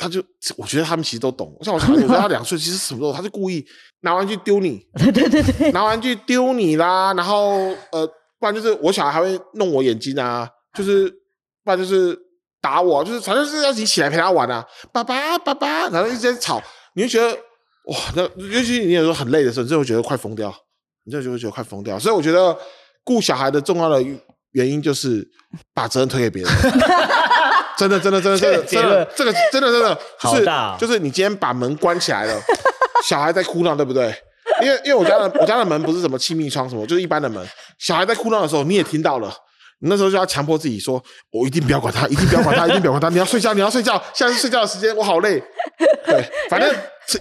[0.01, 0.23] 他就，
[0.57, 1.55] 我觉得他们其实都懂。
[1.61, 3.63] 像我小孩，我觉得他两岁，其实什么都，他就故意
[4.01, 7.13] 拿玩具丢你， 对对对对，拿玩具丢你啦。
[7.13, 8.07] 然后呃，
[8.39, 11.11] 不然就是我小孩还会弄我眼睛啊，就是
[11.63, 12.19] 不然就是
[12.63, 14.67] 打我，就是反正是要你起来陪他玩啊。
[14.91, 16.63] 爸爸爸爸，然后一直在吵，
[16.95, 17.35] 你就觉得
[17.85, 20.51] 哇，那尤其你有时候很累的时候，你就会觉得快疯掉，
[21.05, 21.99] 你就会觉得快疯掉。
[21.99, 22.57] 所以我觉得
[23.05, 24.03] 顾小孩的重要的
[24.53, 25.29] 原因就是
[25.75, 26.53] 把责任推给别人。
[27.89, 30.45] 真的，真的，真的，真的，真的，这个真的，真的，就是
[30.79, 32.41] 就是你今天把门关起来了，
[33.05, 34.15] 小孩在哭闹，对不对？
[34.63, 37.43] 因为因为我家的 我家的门不是什么气密窗什么，就是一般的门。
[37.79, 39.33] 小孩在哭闹的时候，你也听到了，
[39.79, 43.09] 你那时候就要强迫自己说：“我一定不要管他，一定不要管他，一定不要管他。
[43.09, 45.43] 你要睡觉，你要睡觉，现在是睡觉的时间，我好累。”
[46.05, 46.75] 对，反正。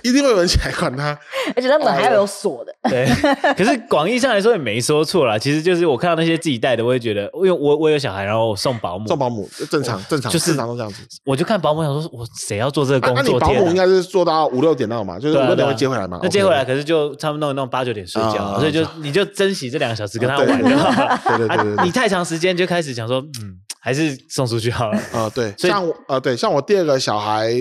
[0.04, 1.17] 一定会有人起来管他，
[1.56, 2.73] 而且他门还要有锁的。
[2.89, 3.08] 对，
[3.56, 5.38] 可是广义上来说也没说错啦。
[5.38, 11.04] 其实就是我看到那些自己带的，我也觉得，因为我我有小孩，然后我送保姆，送保姆正常正常，就是正常都这样子。
[11.25, 13.23] 我就看保姆想说，我谁要做这个工作？
[13.23, 16.19] 那你保姆应该是做到五六点那种嘛，就是五六点会接回来嘛。
[16.23, 20.47] 那接回来可是就差不多弄一弄八九点睡觉，所以就你就珍惜这两个小时跟他玩。
[20.47, 20.58] 对
[21.47, 24.99] 对对，你太长时间就开始想说，嗯，还是送出去好了。
[25.13, 27.52] 啊，对，像我呃对，像我第二个小孩，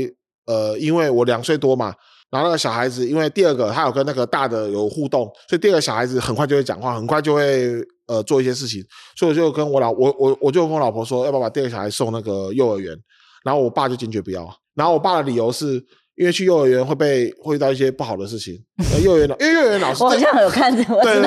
[0.47, 1.95] 呃，因为我两岁多嘛。
[2.31, 8.85] 然后那个小孩子，因为第二个他有跟那个大的有互动，所以第二个小孩子很快就会讲话，很快就会呃做一些事情。
[9.17, 12.95] 所以我就跟我老我我我就跟我老婆说，要不要把第二个小孩送那个幼儿园？
[13.45, 14.47] 然后我爸就坚决不要。
[14.75, 15.83] 然后我爸的理由是
[16.17, 18.55] 因为去幼儿园会被会遇到一些不好的事情。
[19.03, 21.23] 幼儿园老因为幼儿园老师我好像有看对对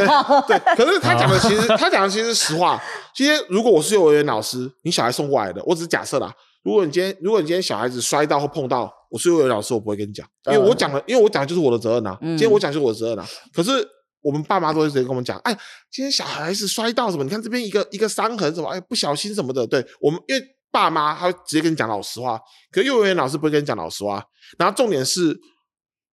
[0.47, 0.75] 对。
[0.75, 2.79] 可是他讲的其实 他讲的其实是实话。
[3.15, 6.31] 今天如果我是幼儿园老师，你小孩送过来的，我只是假设啦。
[6.63, 8.91] 如果你今天如果你今天小孩子摔到或碰到。
[9.11, 12.17] 我是幼儿园老师，我不会跟你讲，因为我讲了，因为我讲的就是我的责任呐、啊。
[12.21, 13.27] 今天我讲就是我的责任呐、啊。
[13.53, 13.85] 可是
[14.21, 15.51] 我们爸妈都会直接跟我们讲，哎，
[15.91, 17.23] 今天小孩子摔到什么？
[17.25, 18.69] 你看这边一个一个伤痕什么？
[18.69, 19.67] 哎，不小心什么的。
[19.67, 22.39] 对我们，因为爸妈他会直接跟你讲老实话，
[22.71, 24.23] 可是幼儿园老师不会跟你讲老实话。
[24.57, 25.37] 然后重点是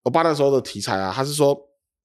[0.01, 1.55] 我爸那时候的题材啊，他是说，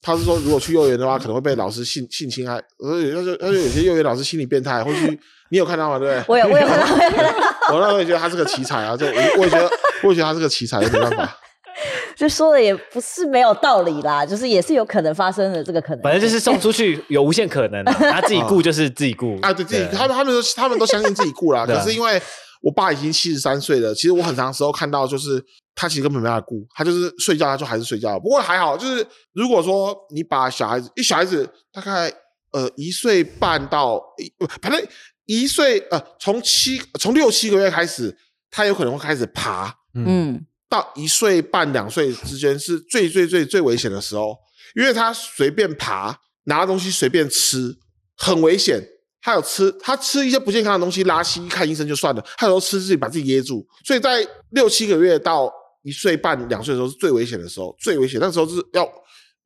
[0.03, 2.57] 他是说如果去幼儿园的话，可能会被老师性性侵害。
[2.79, 5.19] 而且他说，他说有些幼儿园老师心理变态，或许
[5.51, 5.99] 你有看到吗？
[5.99, 6.25] 对不对？
[6.29, 6.87] 我有，我有看到。
[7.73, 9.71] 我那时候也觉得他是个奇才啊，就我我也觉得。
[10.03, 11.39] 我也觉得他是个奇才，没办法。
[12.17, 16.03] 就说的也不是没有道理啦，就是也是有可能发生的这个可能。
[16.03, 21.65] 反正就是送出去有无限可能，他自己顾就是自己顾啊，对自己，他们他们都他们都相信自己顾啦。
[21.65, 22.21] 可是因为
[22.63, 25.45] 我爸已经七十三岁了，其实我很长时候看到就是
[25.75, 28.19] 他其实根本没办法顾，他就是睡觉他就还是睡觉。
[28.21, 32.09] 不过还好，就是如果说你把小孩子，一小孩子大概
[32.53, 34.81] 呃一岁半到一，反正
[35.27, 38.17] 一岁呃从七从六七个月开始，
[38.51, 39.75] 他有可能会开始爬。
[39.95, 44.37] 嗯，到一岁半两岁之间是最最最最危险的时候，
[44.77, 47.77] 因为他随便爬，拿东西随便吃，
[48.17, 48.81] 很危险。
[49.23, 52.25] 他有吃，他吃一些不健康的东西，拉稀，看医生就算了。
[52.37, 55.51] 他有时候吃自己把自己噎住，所以在六七个月到
[55.83, 58.21] 一岁半两岁的时候是最危险的时候，最危险。
[58.21, 58.85] 那时候是要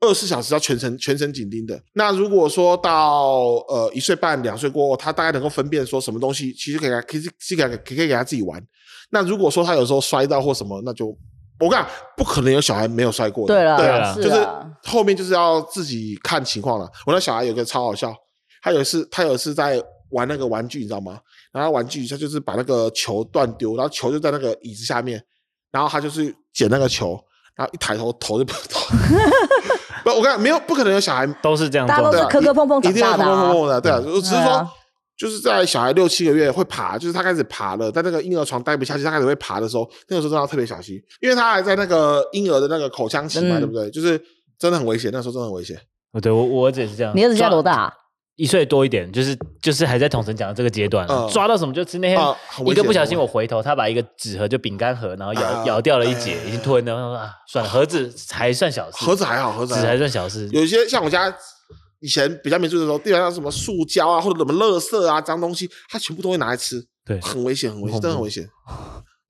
[0.01, 1.81] 二十四小时要全程全程紧盯的。
[1.93, 8.63] 那如果说到呃一岁半两岁过后，他大概能够分辨说什么东西，其实给他可以可以给可以给他自己玩。
[9.11, 11.07] 那如果说他有时候摔到或什么，那就
[11.61, 11.87] 我讲，
[12.17, 13.55] 不可能有小孩没有摔过的。
[13.55, 16.91] 对了，对啊，就是后面就是要自己看情况了。
[17.07, 18.15] 我那小孩有个超好笑，
[18.67, 21.21] 他有一次他有一次在玩那个玩具，你知道吗？
[21.53, 25.23] 然后玩具他就是把那个球断丢，然后球就在那个椅子下面，
[25.71, 27.17] 然后他就是捡那个球，
[27.55, 28.81] 然后一抬头头就不 头。
[30.03, 34.69] 不，我跟你讲，没有不可能有小孩都是这样，大家都是磕磕碰碰长大的，磕磕碰碰的，对啊，只是说。
[35.17, 43.89] 就是在小孩六七个月会爬，就是他开始爬了，在那个婴儿床待不下去，他开始会爬的时候，那个时候真的要特别小心，因为他还在那个婴儿的那个口腔期嘛，嗯、对不对？
[43.91, 44.21] 就是
[44.59, 45.75] 真的很危险，那时候真的很危险。
[46.13, 47.15] 哦对，我我儿子也是这样。
[47.17, 47.91] 你儿子现在多大？
[48.37, 51.99] 一岁多一点，就是就是还在统神讲的这个阶段，嗯、抓到什么就吃。
[51.99, 52.19] 那天
[52.67, 56.95] 一个不小心，我回头，他把一个纸盒就饼干盒，然后咬、啊、咬掉了一截，已经吞了。
[56.95, 60.49] 我说啊，算了，盒子还算小事，盒子还好，盒子还，还算小事。
[60.53, 61.35] 有一些像我家。
[62.01, 68.47] 以前比较没注意的时候，地板上什么塑胶啊，或者什么垃圾啊、脏东西，他全部都会拿来吃，对，很危险，很危险，真的很危险。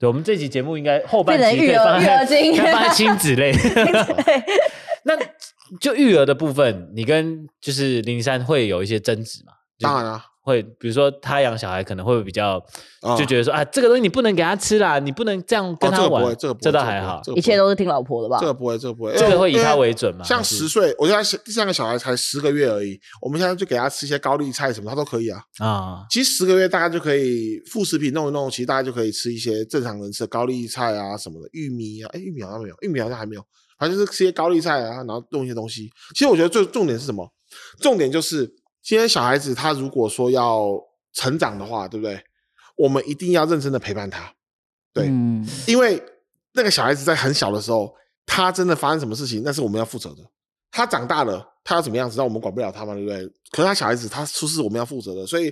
[0.00, 2.26] 对，我们这期节目应该后半期可以放在
[2.72, 3.52] 放在亲子类。
[5.06, 5.16] 那
[5.80, 9.52] 就育儿的部分，你跟就是林珊会有一些争执嘛？
[9.80, 10.24] 当然了。
[10.40, 12.64] 会，比如说他养小孩可能会比较
[13.18, 16.08] 就觉得说啊，这个东西你不能给他吃啦，你不能这样跟他玩。
[16.12, 18.38] 这个不会，这个这倒还好，一切都是听老婆的吧？
[18.38, 20.24] 这个不会，这个不会，这个会以他为准嘛？
[20.24, 25.42] 像十岁，我现在第三个小孩才十个月而已，我们现在就给他吃一些高丽菜什么，他都可以啊。
[25.58, 33.44] 啊，其实十个月大概就可以副食品弄一弄，其实大家就可以吃一些正常人吃的高丽菜啊什么的，玉米啊，哎，玉米好像没有，玉米好像还没有，
[33.78, 35.90] 反正就是吃些高丽菜啊，然后弄一些东西。
[36.14, 37.26] 其实我觉得最重点是什么？
[37.80, 38.46] 重点就是
[38.82, 40.78] 今天小孩子他如果说要。
[41.18, 42.22] 成长的话，对不对？
[42.76, 44.30] 我们一定要认真的陪伴他，
[44.92, 45.98] 对，嗯、因为
[46.52, 47.90] 那个小孩子在很小的时候，
[48.26, 50.16] 他真的发生什么事情，那是我们要负责的。
[50.70, 53.26] 他长大了，他要怎么样子，那我们管不了他嘛，对不对？
[53.50, 55.26] 可是他小孩子，他出事我们要负责的。
[55.26, 55.50] 所以，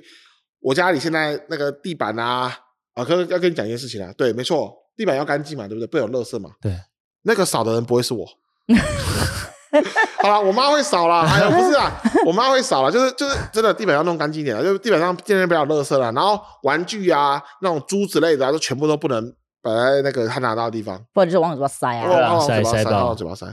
[0.60, 2.54] 我家里现在那个地板啊，
[2.92, 5.86] 啊，可要跟你讲一件事情啊，对，没错，地板要干净嘛，对不对？
[5.86, 6.78] 不有垃圾嘛，对，
[7.24, 8.26] 那个扫的人不会是我。
[10.22, 11.26] 好了，我妈会扫啦。
[11.28, 11.92] 哎呀，不是啊，
[12.24, 16.12] 我妈会扫啦，就是就是真的地板要弄干净一点，就是地板上尽量不要垃圾啦。
[16.12, 23.46] 然后玩具啊，那种珠之类的啊，都全部都不能摆在那个他拿到的地方，不然就往嘴巴塞啊，往嘴巴塞，往嘴巴塞，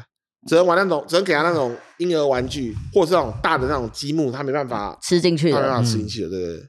[0.47, 6.67] 只能玩那种，只能给他那种婴儿玩具，或者是那种大的那种积木，他没办法吃进去，他没办法吃进去的，对对对。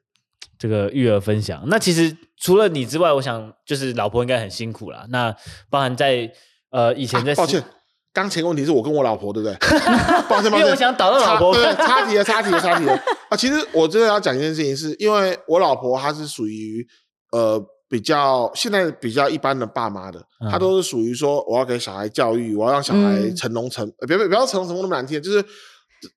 [0.58, 5.04] 这个育儿分享，那其实除了你之外，我想就是老婆应该很辛苦啦。
[5.10, 5.34] 那
[5.68, 6.30] 包含在
[6.72, 7.62] 呃以前在、啊，抱歉，
[8.12, 9.56] 刚前个问题是我跟我老婆对不对？
[10.28, 12.92] 抱歉，抱歉，因为我想导到老婆，对，插题了，插题了，插题了
[13.28, 13.36] 啊！
[13.36, 16.84] 其实我真的要讲一件事情是，是因为我老婆她是属于
[17.30, 25.44] 呃比较现在比较一般的爸妈的，她都是属于说我要给小孩教育，我要让小孩成龙成，别别不要成龙成凤那么难听，就是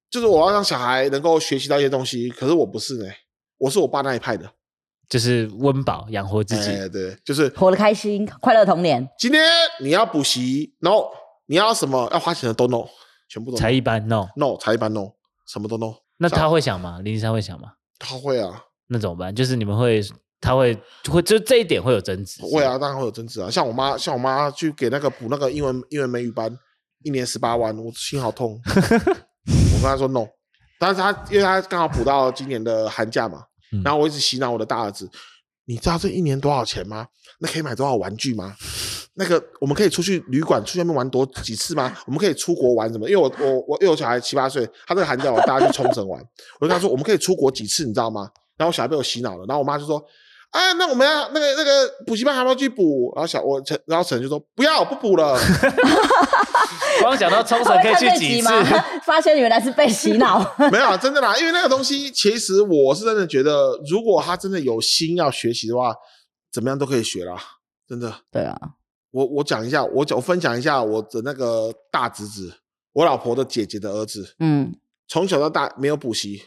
[0.10, 3.06] 就是我要让小孩能够学习到一些东西，可是我不是呢。
[3.58, 4.52] 我是我爸那一派的，
[5.10, 9.08] 就是温饱养活自己，欸、对，就是活得开心，快乐童年。
[9.20, 9.42] 今天
[9.82, 10.92] 你要补习，no；
[11.48, 12.86] 你要什么要花钱的都 no，
[13.30, 13.62] 全部都 no。
[13.62, 15.12] 才一班 no，no 才一班 no，
[15.48, 15.94] 什么都 no。
[16.18, 17.00] 那他会想吗？
[17.04, 17.74] 林珊会想吗？
[18.00, 18.64] 他会啊。
[18.88, 19.34] 那怎么办？
[19.34, 20.02] 就是你们会，
[20.40, 20.78] 他会
[21.10, 22.42] 会就这一点会有争执。
[22.42, 23.50] 会啊，当然会有争执啊。
[23.50, 26.58] 像我妈，像我妈去给那个补那个英文英文美语班，
[27.04, 28.60] 一年十八万，我心好痛。
[28.66, 30.26] 我跟他说 no。
[30.80, 35.10] 但是他因为他刚好补到今年的寒假嘛，嗯、然后我一直洗脑我的大儿子，
[35.66, 37.08] 你知道这一年多少钱吗？
[37.40, 38.56] 那可以买多少玩具吗？
[39.16, 41.96] 那个我们可以出去旅馆出去外面玩多几次吗？
[42.06, 43.10] 我们可以出国玩什么？
[43.10, 46.22] 因为我我我因为我小孩七八岁，他这个寒假我带他去冲绳玩，
[46.60, 48.30] 我就跟他说我们可以出国几次，你知道吗？
[48.58, 50.04] 然后我小孩被我洗脑了，然后我妈就说。
[50.52, 51.72] 啊，那我们要那个那个
[52.08, 55.38] 补习班还要去补，然后小我陈，然后陈就说不要不补了。
[57.04, 58.48] 我刚讲到冲绳可以去几次，
[59.06, 60.40] 发现原来是被洗脑。
[60.72, 65.94] 没有，真的啦，因为那个东西，其实我是真的觉得，如果他真的有心要学习的话，
[66.52, 67.36] 怎么样都可以学啦，
[67.88, 68.14] 真的。
[68.32, 68.58] 对啊，
[69.12, 72.54] 我我讲一下，我讲我分享一下我的那个大侄子，
[72.94, 74.76] 我老婆的姐姐的儿子，嗯，
[75.08, 76.44] 从小到大没有补习，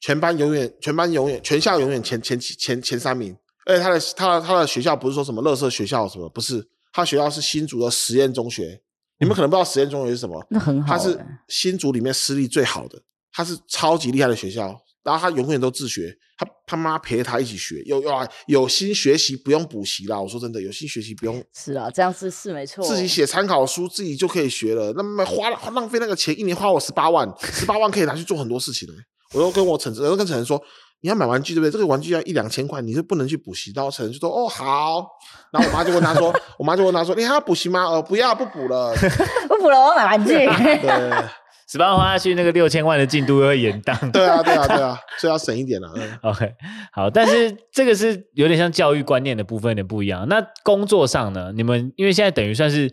[0.00, 3.36] 全班永远全班永远全校永远前前前前，三名。
[3.66, 8.80] 而且他的他的他的学校不是说什么乐色学校什么，不是，他学校是新竹的实验中学。
[9.20, 10.96] 你们可能不知道实验中学是什么，那很好。
[10.96, 13.00] 他是新竹里面私立最好的，
[13.32, 14.78] 他是超级厉害的学校。
[15.04, 20.20] 然后他永远都自学，他他妈陪他一起学，有有啊有心学习不用补习啦。
[20.20, 21.42] 我说真的，有心学习不用。
[21.54, 22.84] 是啊，这样是是没错。
[22.84, 24.92] 自己写参考书，自己就可以学了。
[24.96, 28.92] 那么花了浪费那个钱，一年花我十八万，十八万可以拿去做很多事情的。
[29.32, 30.62] 我都跟我陈，我都跟陈说。
[31.00, 31.70] 你要买玩具对不对？
[31.70, 33.72] 这个玩具要一两千块，你是不能去补习。
[33.74, 35.06] 然后陈就说：“哦，好。”
[35.52, 38.92] 然后我妈就问他说：“我妈就问他说，你还要补习吗？”呃，不要，不补了，
[39.48, 40.34] 不补了，我要买玩具。
[40.34, 41.24] 对，
[41.70, 44.10] 十八万花下去，那个六千万的进度又会延宕。
[44.10, 45.90] 对啊，对啊，对啊，所以要省一点了。
[45.94, 46.50] 嗯、 OK，
[46.92, 50.26] 好，但是这个是有点像教育观念的部分有点不一样。
[50.28, 51.52] 那工作上呢？
[51.54, 52.90] 你们因为现在等于算是。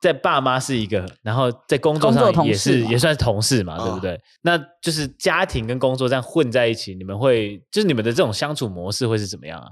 [0.00, 4.20] 在爸妈是一个，然后在工作上也是也算是同事嘛，对不对？
[4.42, 9.68] 那就是家庭跟工作这样混在一起，你们会就是你们的这种相处模式会是怎么样啊？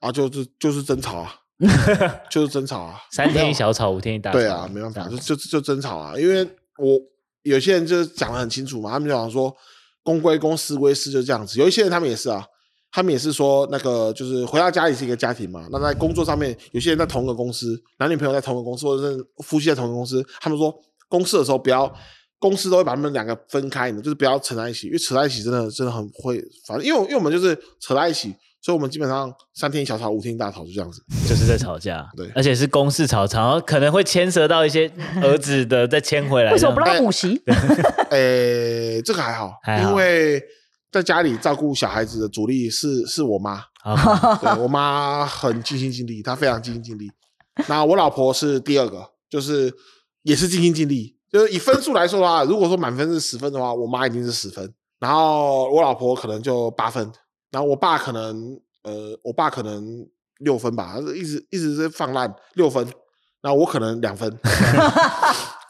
[0.00, 1.34] 啊，就是就是争吵啊，
[2.30, 4.38] 就是争吵啊，三天一小吵，五天一大吵。
[4.38, 6.18] 对啊，没办法，就就就争吵啊。
[6.18, 6.44] 因为
[6.78, 6.98] 我
[7.42, 9.54] 有些人就是讲的很清楚嘛，他们就讲说
[10.02, 11.58] 公归公，私归私，就这样子。
[11.58, 12.44] 有一些人他们也是啊。
[12.90, 15.68] 他们也是说，那个就是回到家里是一个家庭嘛。
[15.70, 20.24] 那在工作上面，有些人在同一个公司，男女朋友在同一个公司，或者是夫妻在同一个公司。
[20.40, 20.74] 他们说，
[21.08, 21.92] 公司的时候不要，
[22.38, 32.08] 公司都会把他们两个分开的，就是不要扯在一起，因为扯在一起真的真的很会，反正因为因为我们就是扯在一起，所以我们基本上三天一小吵，五天一大吵，就这样子，就是在吵架。
[32.16, 34.90] 对，而且是公事吵吵，可能会牵涉到一些
[35.22, 36.52] 儿子的再牵回来。
[36.52, 37.40] 为什么不让补习？
[38.10, 40.42] 诶，这个还好，还好因为。
[40.90, 43.62] 在家里照顾小孩子的主力是是我妈.
[44.40, 47.10] 对，我妈很尽心尽力，她非常尽心尽力。
[47.66, 49.72] 那我老婆是第二个，就是
[50.22, 51.16] 也是尽心尽力。
[51.30, 57.12] 就是以分数来说的话，如果说满分是十分的话，我妈一定是十分，然后我老婆可能就八分，
[57.50, 59.84] 然后我爸可能呃，我爸可能
[60.38, 62.82] 六分吧，一直一直是放烂六分，
[63.42, 64.30] 然后我可能两分。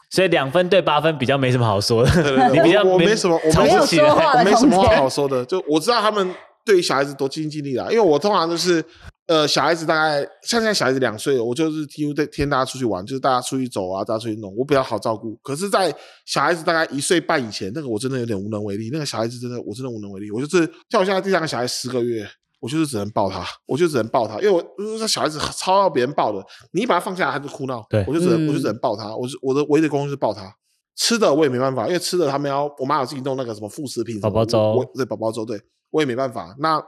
[0.09, 5.45] 所以两分对八分比较没什么好说的，对对对， 你比较我，没什么，我没说起来，我没什么话好说的。
[5.45, 6.33] 就我知道他们
[6.65, 8.83] 对于小孩子多尽心尽力啦，因为我通常都是，
[9.27, 15.35] 呃，小孩子大概像现在小孩子两岁了，我就是几乎在天大家出去玩，就是大家出去走啊，大家出去弄，我比较好照顾。
[15.43, 15.93] 可是，在
[16.25, 18.89] 小孩子大概一岁半以前，那个我真的有点无能为力。
[18.91, 20.31] 那个小孩子真的，我真的无能为力。
[20.31, 22.27] 我就是像我现在第三个小孩十个月。
[22.59, 24.63] 我就是只能抱他，我就只能抱他，因为我
[24.99, 27.85] 那小孩子超要别人抱的，你一把他放下来，他就哭闹。
[27.89, 29.15] 对，我就只能，我就只能抱他。
[29.15, 30.53] 我是我的唯一的功能就是抱他。
[30.95, 35.57] 吃的我也没办法，因为吃的他们要，我妈有自己弄那个什么副食品，宝宝粥，对，宝宝粥，对，
[35.91, 36.53] 我也没办法。
[36.59, 36.83] 那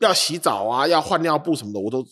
[0.00, 2.02] 要洗澡啊，要换尿布什么的，我都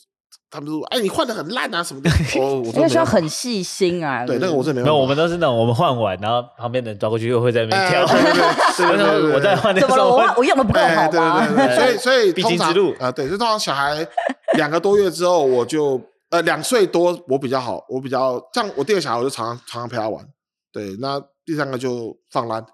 [0.50, 4.24] 他们说：“哎，你换的很烂啊，什么的。” 哦，我说需要很细心啊。
[4.24, 4.86] 对，那个我是没有。
[4.86, 8.06] 没有，我们都是那种，我们换完，然后旁边的人抓过去又会在那边跳。
[8.06, 11.46] 对对对对，我在换的时候，我我用的不够好吗？
[11.46, 14.06] 对对对，所以所以通常啊，对，就通常小孩
[14.54, 20.24] 两个多月之后，我就呃两岁多，我比较好，我比较像我第二个小孩，我就常常常常陪他玩。
[20.72, 22.64] 对，那第三个就放烂。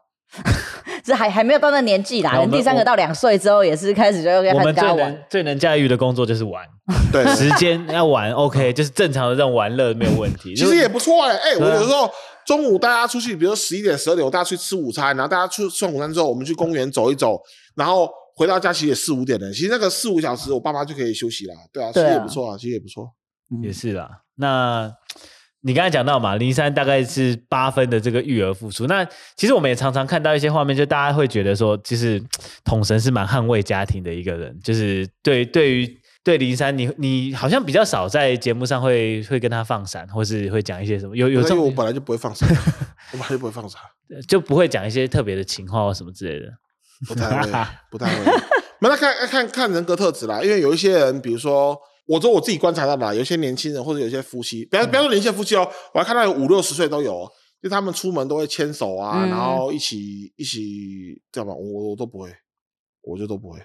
[1.05, 4.65] 这还还没有到那年纪啦，第三个到两岁之后也是开始就要跟他玩。
[4.65, 6.65] 我们最能最能驾驭的工作就是玩，
[7.13, 10.55] 对，时间要玩，OK，就是正常的这种玩乐没有问题。
[10.55, 12.09] 其实也不错哎，哎，我有时候
[12.47, 17.41] 中午大家出去，比如说十一点、十二点，我大家去吃午餐，然后大家去吃完午餐之后，我们去公园走一走，
[17.75, 19.53] 然后回到家其实也四五点了。
[19.53, 21.55] 其实那个四五小时，我爸妈就可以休息了。
[21.73, 23.13] 对啊，其实也不错啊，其实也不错，
[23.63, 24.09] 也是啦。
[24.37, 24.93] 那。
[25.65, 28.87] 你刚才讲到嘛，林珊大概是八分的这个育儿付出。
[28.89, 32.21] 那其实我们也常常看到一些画面，就大家会觉得说，其实
[32.65, 34.59] 统神是蛮捍卫家庭的一个人。
[34.61, 41.17] 就是对对于对林珊，你你好像比较少在节目上会会跟他放闪，或是会讲一些什么？
[41.17, 41.59] 有有这种？
[41.59, 42.49] 我本来就不会放闪，
[43.13, 43.81] 我本来就不会放闪，
[44.27, 46.47] 就不会讲一些特别的情话或什么之类的。
[47.07, 48.33] 不太会，不太会。
[48.81, 51.79] 那看看看看人格特质啦，因为有一些人，比如说。
[52.07, 57.27] 我说我自己观察到的，有些年轻人或者有些夫妻，不要不要说年轻的夫妻哦，我还看到有五六十岁都有，
[57.63, 62.29] 就他们出门都会牵手啊，嗯、然后一起一起这样吧，我我都不会，
[63.03, 63.59] 我就都不会。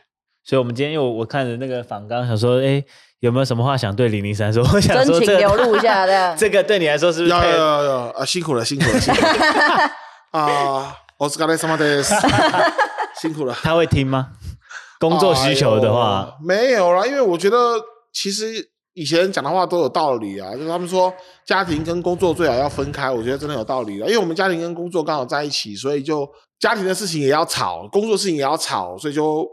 [0.43, 2.82] 所以，我们今天因为我看着那个访纲，想说，哎，
[3.19, 4.63] 有没有什么话想对零零三说？
[4.63, 6.36] 我想说、这个，真情流露一下的。
[6.39, 7.32] 这个对你来说是不是？
[7.32, 8.23] 要要要要啊！
[8.23, 9.91] 辛苦了，辛苦了，辛苦了
[10.32, 10.95] 啊！
[11.17, 12.02] 我是刚才什么的？
[13.19, 13.54] 辛苦了。
[13.62, 14.30] 他会听吗？
[15.00, 17.58] 工作需求的话，哎、没有啦，因为我觉得。
[18.19, 21.13] 其实以前讲的话都有道理啊，就是他们说
[21.45, 24.08] 家庭跟工作最好要分开，我觉得真的有道理了。
[24.08, 26.27] 因为我们家庭跟工作刚好在一起，所以就
[26.60, 29.47] 家庭的事情也要吵，工作事情也要吵，所以就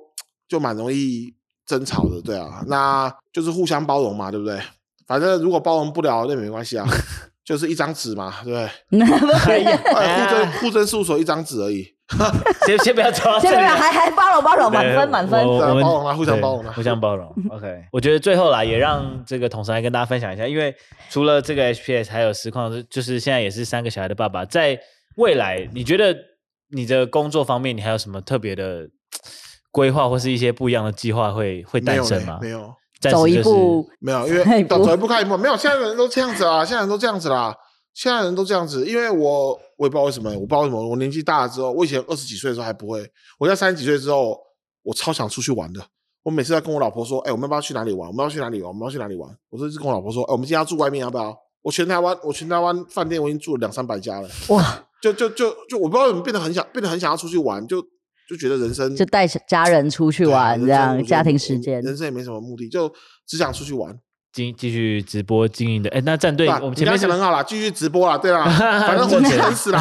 [0.48, 1.34] 就蛮容易
[1.66, 4.58] 争吵的，对啊，那就是互相包容嘛，对不对？
[5.06, 6.88] 反正如果包容不了，那也没关系啊，
[7.44, 8.96] 就是一张纸嘛，对不
[9.44, 9.64] 对？
[9.74, 11.93] 户政户政事务所一张纸而已。
[12.66, 17.26] 先 先不要抓，先不要，还 还包容包容，满分满分，包容啊，互相包容啊，互相包容。
[17.50, 20.74] OK，我觉得最后啦，也让这个统神来跟大家分享一下，因为
[21.08, 24.78] 除了这个 HPS，还有实况，就是现在也是三个小孩的爸爸，在
[25.16, 26.14] 未来，你觉得
[26.72, 28.86] 你的工作方面，你还有什么特别的
[29.72, 32.38] 规划，或是一些不一样的计划会会诞生吗？
[32.42, 37.56] 没有，走一步没有，因为走一步看一步，没有，现在的人都这样子啦，现在人都这样子啦。
[37.94, 43.08] 现在人都这样子，因为我我也不知道为什么，我不知道为什么，我年纪大了之后，我以前二十几岁的时候还不会，
[43.38, 44.38] 我在三十几岁之后，
[44.82, 45.84] 我超想出去玩的。
[46.22, 48.08] 我每次在跟我老婆说，哎、欸，我们要不要去哪里玩？
[48.08, 48.68] 我们要去哪里玩？
[48.68, 49.30] 我们要去哪里玩？
[49.50, 51.36] 我说一直跟我老婆说，哎、欸，我们今天要住外面，要不要？
[51.62, 54.28] 我全台湾，我全台湾饭店我已经住了两三百家了。
[54.48, 54.86] 哇！
[55.02, 57.82] 就就就就我不知道怎么变得很想，变得很想要出去玩，就
[58.26, 62.90] 就觉得人生就带家人出去玩，这样家庭时间，人生也没什么目的，就
[63.26, 63.94] 只想出去玩。
[64.34, 68.44] 继继续直播经营的，哎，那战队我们前面讲的很好啦，继续直播啦，对 啦，
[68.84, 69.80] 反正混吃等死啦。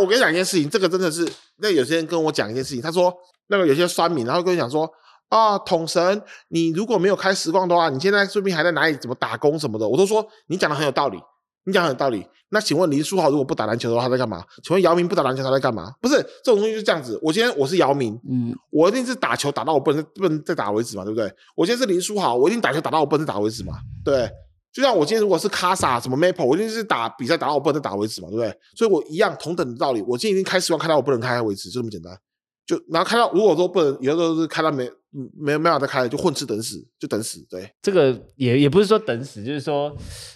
[0.00, 3.12] 我跟你讲一件事情，这个真的是，那有些人跟我讲一件事情，他说
[3.48, 4.90] 那个有些酸民，然后跟我讲说
[5.28, 11.18] 啊，统神，你如果没有开实况的话，你现在说不定还在哪里怎么打工什么的，我都说你讲的很有道理。
[11.64, 14.44] 你讲很有道理，那请问林书豪如果不打篮球的话，他在干嘛？
[14.62, 15.92] 请问姚明不打篮球他在干嘛？
[16.00, 17.18] 不是这种东西就是这样子。
[17.22, 21.32] 我今天我是姚明，嗯，我一定是打球打到我不能不能再打为止嘛，对不对？
[21.54, 24.28] 我今天是林书豪，我一定打球打到我不能再打为止嘛，对。
[24.72, 28.58] 就像我今天如果是卡萨什么 Maple，我一定是打比赛打到我不能再打为止嘛，对不对？
[28.74, 32.18] 所以我一样同等的道理，我今天已经开十万开到我不能开为止，就这么简单。
[32.64, 37.44] 就然后开到如果说不能，有的时候是开到没没没办法再开了，就混吃等死，就等死。
[37.48, 39.94] 对，这个也也不是说等死，就是说。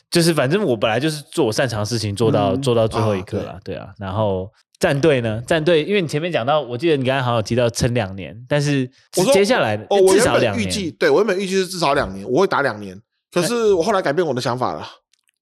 [0.09, 3.89] 就是反正我本来就是做我擅长的事情，做到、嗯、做到最后一刻了，啊对，啊。
[3.99, 5.43] 然后战队呢？
[5.45, 8.89] 战队，因为你前面讲到，我记得你刚才好像有提到撑两年，但是
[9.35, 10.65] 接下来哦，至少两年。
[10.65, 12.97] 我原本预计，对我原本预计是至少两年，我会打两年。
[13.33, 14.87] 可是我后来改变我的想法了，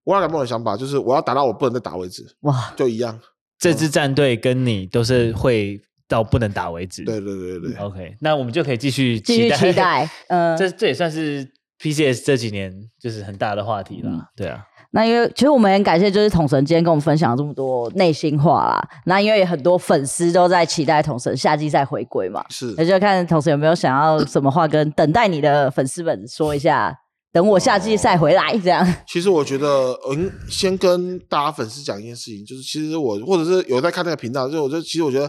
[0.03, 2.25] 我后来改变我的想法，就是我要打到我不能再打为止。
[2.41, 3.21] 哇，就一样。
[3.59, 5.79] 这支战队跟你都是会
[6.15, 7.05] 到不能打为止。
[7.05, 7.81] 对对对对对。
[7.81, 10.09] OK，那我们就可以继续继续期待。
[10.29, 11.47] 嗯，这这也算是。
[11.83, 14.65] PCS 这几年就是很大的话题了，嗯、对啊。
[14.93, 18.89] 那因为其实我们很感谢，就是统神今天跟我们分享了这么多内心话啦。
[19.05, 22.73] 那因为很多粉丝都在期待统神夏季赛回归嘛，是。
[22.79, 26.97] 那就看统神有没有想要什么话跟等待你的粉丝们说一下，
[27.35, 28.87] 等我下季赛回来这样。
[29.09, 35.29] 其实我觉得，嗯，先跟大家粉丝讲一件事情，就是其实我或者是有在看那个频道，就我觉得其实我觉得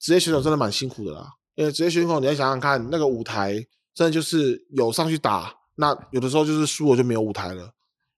[0.00, 1.26] 职业选手真的蛮辛苦的啦。
[1.54, 3.62] 因为职业选手你要想想看，那个舞台
[3.94, 5.52] 真的就是有上去打。
[5.76, 7.68] 那有的时候就是输了就没有舞台了，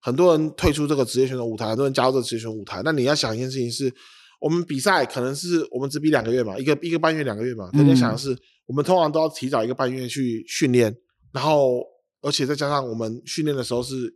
[0.00, 2.82] 很多人退出这个职业选手舞台，很多人加入这个职业选手舞台。
[2.84, 3.92] 那你要想一件事情是，
[4.40, 7.68] 我们比赛可能是我们只比两个月嘛，一个一个半月两个月嘛。
[7.72, 10.94] 大家想的是，我们通常都要提早一个半月去训练，
[11.32, 11.80] 然后
[12.24, 14.12] 而且再加上我们训练的时候是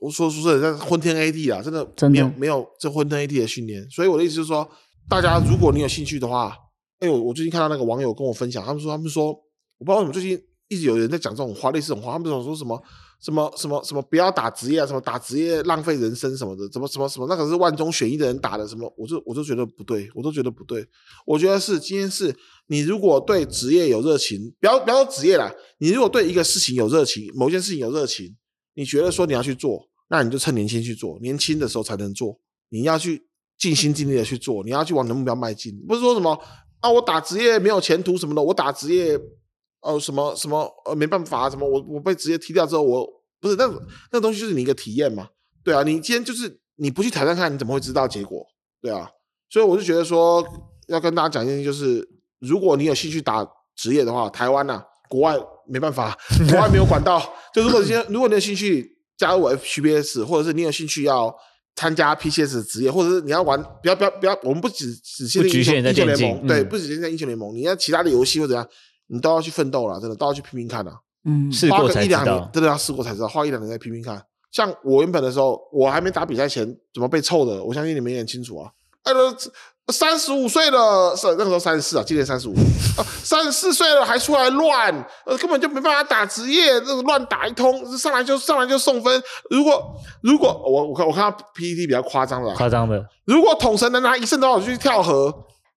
[0.00, 3.88] 我说说实在，昏天黑地啊，真的没有没有这昏天黑地的训练。
[3.88, 4.68] 所以我的意思就是说，
[5.08, 6.56] 大家如果你有兴趣的话，
[6.98, 12.82] 哎呦，我最近看到那个网友跟我分享，他们说他们说，我不知道为什么最近一直有人在讲这种话，类似这种话，他们总说什么
[13.22, 20.84] 什么什么什么不要打职业啊，什么打职业浪费人生什么的，怎么什么什么那个是万中选一的人打的什么，我就我就觉得不对，我都觉得不对。
[21.24, 22.34] 我觉得是今天是
[22.66, 28.36] 你如果对职业有热情，不要不要说职业啦，你如果对一个事情有热情，某件事情有热情。
[28.74, 32.40] 你觉得说你要去做，那你就趁年轻去做，年轻的时候才能做。
[32.70, 33.22] 你要去
[33.58, 35.78] 尽心尽力的去做，你要去往你的目标迈进。
[35.86, 36.32] 不是说什么
[36.80, 39.16] 啊，我打职业没有前途什么的，我打职业，
[39.82, 43.06] 呃，什么什么呃，没办法，什么我我被直接踢掉之后，我
[43.40, 43.70] 不是那
[44.12, 45.28] 那东西就是你一个体验嘛，
[45.64, 48.46] 对啊，你今天就是你不去挑战看，你怎么会知道结果？
[48.80, 49.10] 对啊，
[49.50, 50.44] 所以我就觉得说
[50.88, 52.08] 要跟大家讲一件事，就是
[52.40, 55.36] 如果你有兴趣打职业的话，台湾呐、啊，国外。
[55.64, 56.18] 没办法，
[56.50, 57.22] 国外没有管道。
[57.54, 61.32] 就如果今天，如果你有兴趣加入 FPS，或者是你有兴趣要
[61.76, 68.68] 参加 PCS 职业，或者是你要玩，不要不要不要，我们不只只限英雄英雄联盟，对，不只限在英雄联盟，你要其他的游戏或者怎样，
[69.08, 70.94] 你都要去奋斗了，真的都要去拼拼看啊。
[71.24, 74.20] 嗯，花个一两年，真的要试过才知道，花一两年再拼拼看。
[74.50, 78.70] 像我原本的时候，我还没打比赛前怎么被臭的，我相信你们也很清楚啊。
[79.04, 79.12] 哎，
[79.92, 82.54] 三十五岁了，是那个时候三十四啊，今年三十五，
[83.24, 84.92] 三十四岁了还出来乱，
[85.26, 89.22] 呃，根本就没办法打职业，这个乱打一通，上来就上来就送分。
[89.50, 95.32] 如果如果我我看我看到 PPT 比较夸张的，夸张的，如果统神能拿一胜多少，我就去跳河。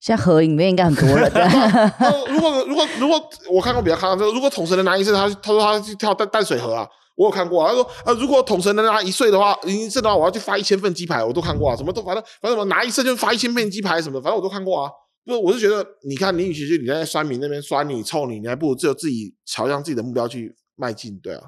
[0.06, 1.32] 现在河里面应该很多人。
[2.30, 6.88] 如果如果如果我看过比较夸张，就如果统神能拿一次，他他说他去跳淡淡水河啊。
[7.16, 14.91] 我有看过啊，他说啊，如果统神能拿一岁的话，一岁的话，我要去发一千份鸡排，我都看过啊，什么都反正反正我拿一次就发一千份鸡排什么，反正我都看过啊。
[15.26, 21.41] 就我是觉得，你看林雨其去你在酸民那边酸你臭你，你还不如只有自己朝向自己的目标去迈进，对啊，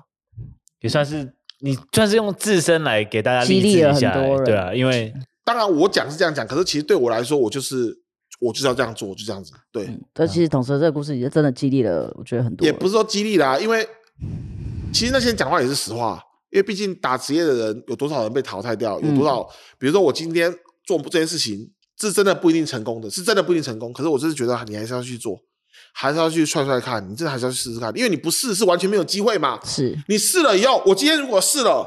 [0.81, 5.13] 也算是你算是用自身来给大家激励了很多人，对啊，因为
[5.45, 8.01] 当然我讲是这样讲，可是其实对我来说，我就是
[8.39, 9.85] 我就是要这样做，就这样子，对。
[9.85, 13.87] 嗯、但其实统神这个故事也真的激励了，我觉得很多，也不是说激励啦，因为
[14.93, 16.23] 其实那些人讲话也是实话。
[16.49, 18.97] 因为毕竟打职业的人有多少人被淘汰掉？
[19.01, 19.41] 有多少？
[19.41, 20.49] 嗯、比如说我今天
[20.85, 21.69] 做这件事情，
[21.99, 23.91] 是真的不一定成功的，是真的不一定成功。
[23.91, 25.37] 可是我就是觉得你还是要去做，
[25.93, 29.59] 还是要去踹踹看，你真的还是要去试试看，因为你不试是完全没有机会嘛。
[29.65, 31.85] 是你试了以后，我今天如果试了，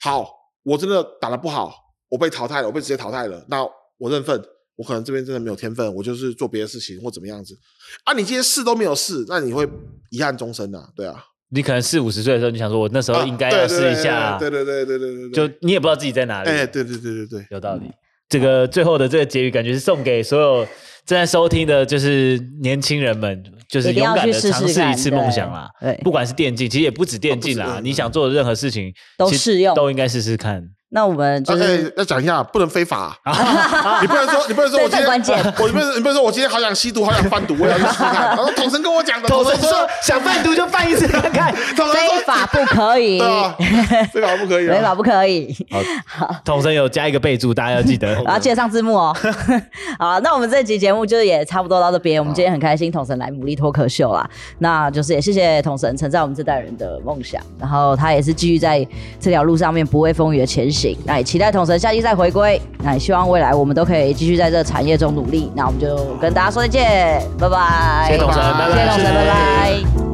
[0.00, 0.30] 好，
[0.62, 1.74] 我真的打的不好，
[2.08, 3.66] 我被淘汰了，我被直接淘汰了，那
[3.98, 4.40] 我认份，
[4.78, 7.58] 我可能这边真的没有天分，我就是做别的事情或怎么样子。
[8.04, 9.68] 啊，你今天试都没有试，那你会
[10.10, 11.16] 遗憾终生的、啊，对啊。
[11.50, 17.90] 你可能四五十岁的时候，你想说，我那时候应该要试一下，对对对对对对，就你也不知道自己在哪里，哎，对对对对对，有道理。
[18.28, 20.64] 这个最后的这个结语，感觉是送给所有
[21.06, 25.70] 正在收听的，就是年轻人们，就是勇敢的尝试一次梦想啦。
[25.80, 30.62] 对，不管是电竞，其实也不止电竞啦，你想做的任何事情都适用，都应该试试看。
[30.90, 33.14] 那我们就是要讲一下，不能非法。
[34.00, 35.06] 你不能说，你不能说，我今天
[35.58, 38.14] 我你不能你不能说，我今天好想吸毒，好想贩毒，我要去试试看。
[38.28, 41.52] 然后统神跟我讲的， 统神说想贩毒就贩一次看看。
[41.54, 43.18] 非法不可以，
[44.12, 45.54] 非法不可以，非法不可以。
[46.06, 49.14] 好，统神有加一个备注，大家要记得，然后记得上字幕哦。
[49.98, 52.18] 好，那我们这集节目就是也差不多到这边。
[52.20, 54.28] 我们今天很开心，统神来牡蛎脱壳秀啦。
[54.58, 58.86] 那就是也谢谢统神承载我们这代人的梦想，然后他也是继续在
[59.20, 60.77] 这条路上面不畏风雨的前行。
[61.04, 62.60] 那也期待统神下期再回归。
[62.82, 65.50] 那也希望未来我们都可以继续在这产业中努力。
[65.54, 68.06] 那我们就跟大家说再见，拜拜。
[68.06, 68.74] 谢谢统神，拜拜。
[68.74, 70.07] 谢谢统神，拜拜。